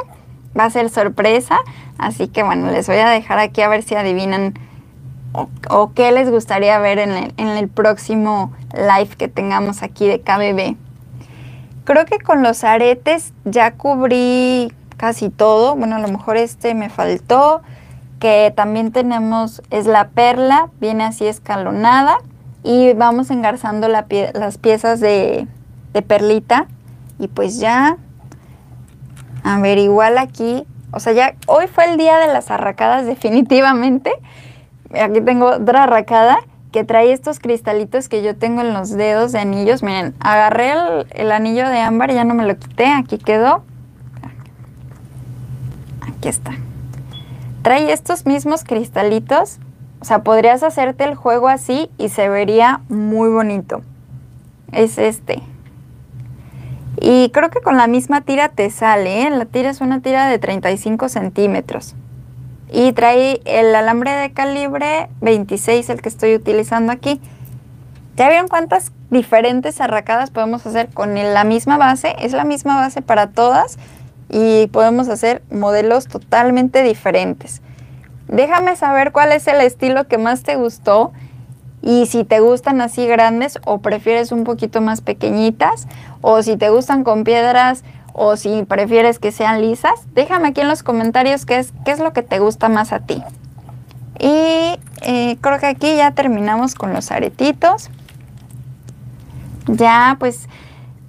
Va 0.58 0.64
a 0.64 0.70
ser 0.70 0.90
sorpresa, 0.90 1.60
así 1.98 2.26
que 2.26 2.42
bueno, 2.42 2.68
les 2.72 2.88
voy 2.88 2.96
a 2.96 3.08
dejar 3.10 3.38
aquí 3.38 3.62
a 3.62 3.68
ver 3.68 3.84
si 3.84 3.94
adivinan 3.94 4.54
o, 5.68 5.92
qué 5.92 6.10
les 6.10 6.28
gustaría 6.28 6.80
ver 6.80 6.98
en 6.98 7.10
el, 7.10 7.34
en 7.36 7.46
el 7.46 7.68
próximo 7.68 8.52
live 8.74 9.14
que 9.16 9.28
tengamos 9.28 9.84
aquí 9.84 10.08
de 10.08 10.20
KBB. 10.20 10.74
Creo 11.84 12.06
que 12.06 12.18
con 12.18 12.42
los 12.42 12.64
aretes 12.64 13.34
ya 13.44 13.74
cubrí 13.74 14.72
casi 14.96 15.30
todo. 15.30 15.76
Bueno, 15.76 15.94
a 15.94 16.00
lo 16.00 16.08
mejor 16.08 16.36
este 16.36 16.74
me 16.74 16.90
faltó 16.90 17.62
que 18.20 18.52
también 18.54 18.92
tenemos, 18.92 19.62
es 19.70 19.86
la 19.86 20.10
perla, 20.10 20.68
viene 20.78 21.04
así 21.04 21.26
escalonada 21.26 22.18
y 22.62 22.92
vamos 22.92 23.30
engarzando 23.30 23.88
las 23.88 24.58
piezas 24.58 25.00
de, 25.00 25.48
perlita 26.06 26.66
y 27.18 27.28
pues 27.28 27.58
ya, 27.58 27.96
a 29.42 29.58
ver, 29.60 29.78
igual 29.78 30.18
aquí, 30.18 30.64
o 30.92 31.00
sea, 31.00 31.14
ya 31.14 31.34
hoy 31.46 31.66
fue 31.66 31.90
el 31.90 31.96
día 31.96 32.18
de 32.18 32.28
las 32.28 32.50
arracadas 32.50 33.06
definitivamente. 33.06 34.12
Aquí 34.92 35.20
tengo 35.20 35.46
otra 35.46 35.84
arracada 35.84 36.38
que 36.72 36.84
trae 36.84 37.12
estos 37.12 37.40
cristalitos 37.40 38.08
que 38.08 38.22
yo 38.22 38.36
tengo 38.36 38.60
en 38.60 38.74
los 38.74 38.90
dedos 38.90 39.32
de 39.32 39.40
anillos. 39.40 39.82
Miren, 39.82 40.14
agarré 40.20 40.72
el, 40.72 41.06
el 41.10 41.32
anillo 41.32 41.68
de 41.68 41.80
ámbar, 41.80 42.12
ya 42.12 42.24
no 42.24 42.34
me 42.34 42.46
lo 42.46 42.56
quité, 42.56 42.86
aquí 42.86 43.18
quedó. 43.18 43.64
Aquí 46.02 46.28
está 46.28 46.52
trae 47.62 47.92
estos 47.92 48.26
mismos 48.26 48.64
cristalitos. 48.64 49.58
O 50.00 50.04
sea, 50.04 50.22
podrías 50.22 50.62
hacerte 50.62 51.04
el 51.04 51.14
juego 51.14 51.48
así 51.48 51.90
y 51.98 52.08
se 52.08 52.28
vería 52.28 52.80
muy 52.88 53.28
bonito. 53.28 53.82
Es 54.72 54.98
este. 54.98 55.42
Y 57.00 57.30
creo 57.30 57.50
que 57.50 57.60
con 57.60 57.76
la 57.76 57.86
misma 57.86 58.22
tira 58.22 58.48
te 58.48 58.70
sale, 58.70 59.22
¿eh? 59.22 59.30
La 59.30 59.44
tira 59.44 59.70
es 59.70 59.80
una 59.80 60.00
tira 60.00 60.26
de 60.28 60.38
35 60.38 61.08
centímetros. 61.08 61.94
Y 62.72 62.92
trae 62.92 63.40
el 63.44 63.74
alambre 63.74 64.12
de 64.12 64.32
calibre 64.32 65.08
26, 65.20 65.90
el 65.90 66.02
que 66.02 66.08
estoy 66.08 66.34
utilizando 66.34 66.92
aquí. 66.92 67.20
¿Ya 68.16 68.28
vieron 68.28 68.48
cuántas 68.48 68.92
diferentes 69.10 69.80
arracadas 69.80 70.30
podemos 70.30 70.66
hacer 70.66 70.88
con 70.90 71.14
la 71.14 71.44
misma 71.44 71.78
base? 71.78 72.14
Es 72.18 72.32
la 72.32 72.44
misma 72.44 72.76
base 72.76 73.02
para 73.02 73.28
todas 73.28 73.78
y 74.30 74.68
podemos 74.68 75.08
hacer 75.08 75.42
modelos 75.50 76.06
totalmente 76.06 76.82
diferentes. 76.82 77.60
Déjame 78.28 78.76
saber 78.76 79.10
cuál 79.10 79.32
es 79.32 79.46
el 79.48 79.60
estilo 79.60 80.06
que 80.06 80.16
más 80.16 80.44
te 80.44 80.54
gustó 80.54 81.12
y 81.82 82.06
si 82.06 82.24
te 82.24 82.40
gustan 82.40 82.80
así 82.80 83.06
grandes 83.06 83.58
o 83.64 83.78
prefieres 83.78 84.30
un 84.30 84.44
poquito 84.44 84.80
más 84.80 85.00
pequeñitas 85.00 85.88
o 86.20 86.42
si 86.42 86.56
te 86.56 86.70
gustan 86.70 87.02
con 87.02 87.24
piedras 87.24 87.82
o 88.12 88.36
si 88.36 88.64
prefieres 88.64 89.18
que 89.18 89.32
sean 89.32 89.60
lisas, 89.60 89.94
déjame 90.14 90.48
aquí 90.48 90.60
en 90.60 90.68
los 90.68 90.82
comentarios 90.82 91.44
qué 91.46 91.58
es, 91.58 91.72
qué 91.84 91.90
es 91.90 91.98
lo 91.98 92.12
que 92.12 92.22
te 92.22 92.38
gusta 92.38 92.68
más 92.68 92.92
a 92.92 93.00
ti. 93.00 93.22
Y 94.18 94.78
eh, 95.02 95.38
creo 95.40 95.58
que 95.58 95.66
aquí 95.66 95.96
ya 95.96 96.12
terminamos 96.12 96.74
con 96.74 96.92
los 96.92 97.10
aretitos. 97.10 97.90
Ya 99.66 100.16
pues, 100.18 100.48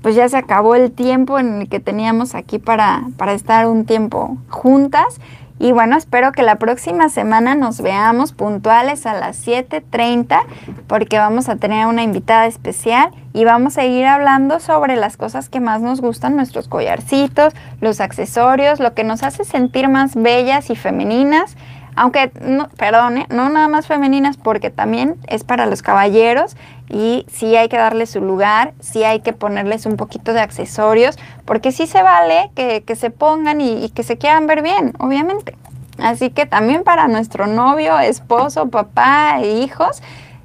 pues 0.02 0.16
ya 0.16 0.28
se 0.30 0.38
acabó 0.38 0.76
el 0.76 0.92
tiempo 0.92 1.40
en 1.40 1.62
el 1.62 1.70
que 1.70 1.80
teníamos 1.80 2.36
aquí 2.36 2.60
para, 2.60 3.04
para 3.18 3.34
estar 3.34 3.68
un 3.68 3.86
tiempo 3.86 4.38
juntas. 4.50 5.20
Y 5.60 5.74
bueno, 5.74 5.96
espero 5.96 6.32
que 6.32 6.42
la 6.42 6.56
próxima 6.56 7.08
semana 7.10 7.54
nos 7.54 7.82
veamos 7.82 8.34
puntuales 8.34 9.06
a 9.06 9.14
las 9.14 9.46
7.30 9.46 10.42
porque 10.88 11.20
vamos 11.20 11.50
a 11.50 11.56
tener 11.56 11.86
una 11.86 12.02
invitada 12.02 12.48
especial 12.48 13.12
y 13.32 13.46
vamos 13.46 13.78
a 13.78 13.86
ir 13.86 14.08
hablando 14.08 14.60
sobre 14.60 14.96
las 14.96 15.18
cosas 15.18 15.50
que 15.50 15.60
más 15.60 15.82
nos 15.82 16.02
gustan, 16.02 16.36
nuestros 16.36 16.68
collarcitos, 16.68 17.54
los 17.80 18.02
accesorios, 18.02 18.80
lo 18.80 18.96
que 18.96 19.04
nos 19.04 19.22
hace 19.22 19.44
sentir 19.44 19.88
más 19.88 20.16
bellas 20.16 20.72
y 20.72 20.76
femeninas. 20.76 21.56
Aunque, 22.02 22.32
no, 22.42 22.68
perdone, 22.70 23.28
no 23.30 23.50
nada 23.50 23.68
más 23.68 23.86
femeninas 23.86 24.36
porque 24.36 24.72
también 24.72 25.18
es 25.28 25.44
para 25.44 25.68
los 25.68 25.84
caballeros 25.84 26.58
y 26.90 27.28
sí 27.32 27.56
hay 27.56 27.70
que 27.70 27.78
darles 27.78 28.10
su 28.10 28.22
lugar, 28.22 28.74
sí 28.80 29.04
hay 29.04 29.20
que 29.20 29.34
ponerles 29.34 29.86
un 29.86 29.98
poquito 29.98 30.34
de 30.34 30.42
accesorios, 30.42 31.20
porque 31.46 31.72
sí 31.72 31.86
se 31.86 32.02
vale 32.02 32.50
que, 32.56 32.96
se 32.96 33.12
pongan 33.12 33.62
y, 33.62 33.86
y, 33.86 33.90
que 33.90 34.02
se 34.02 34.18
quieran 34.18 34.48
ver 34.48 34.64
bien, 34.64 34.94
obviamente. 34.98 35.56
Así 36.00 36.32
que 36.32 36.48
también 36.48 36.84
para 36.84 37.08
nuestro 37.08 37.46
novio, 37.46 38.00
esposo, 38.00 38.68
papá 38.70 39.38
e 39.40 39.60
hijos, 39.60 40.02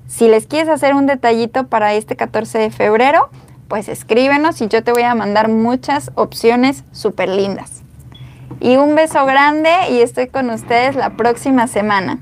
si 0.09 0.29
les 0.29 0.47
quieres 0.47 0.69
hacer 0.69 0.95
un 0.95 1.07
detallito 1.07 1.69
para 1.69 1.95
este 1.95 2.17
14 2.17 2.59
de 2.59 2.71
febrero, 2.71 3.31
pues 3.67 3.89
escríbenos 3.89 4.61
y 4.61 4.69
yo 4.69 4.85
te 4.85 4.93
voy 4.93 5.05
a 5.05 5.15
mandar 5.15 5.49
muchas 5.49 6.11
opciones 6.17 6.85
súper 6.93 7.31
lindas. 7.31 7.86
Y 8.61 8.77
un 8.77 8.95
beso 8.95 9.25
grande 9.27 9.71
y 9.91 10.01
estoy 10.01 10.29
con 10.29 10.51
ustedes 10.51 10.97
la 10.97 11.11
próxima 11.11 11.67
semana. 11.67 12.19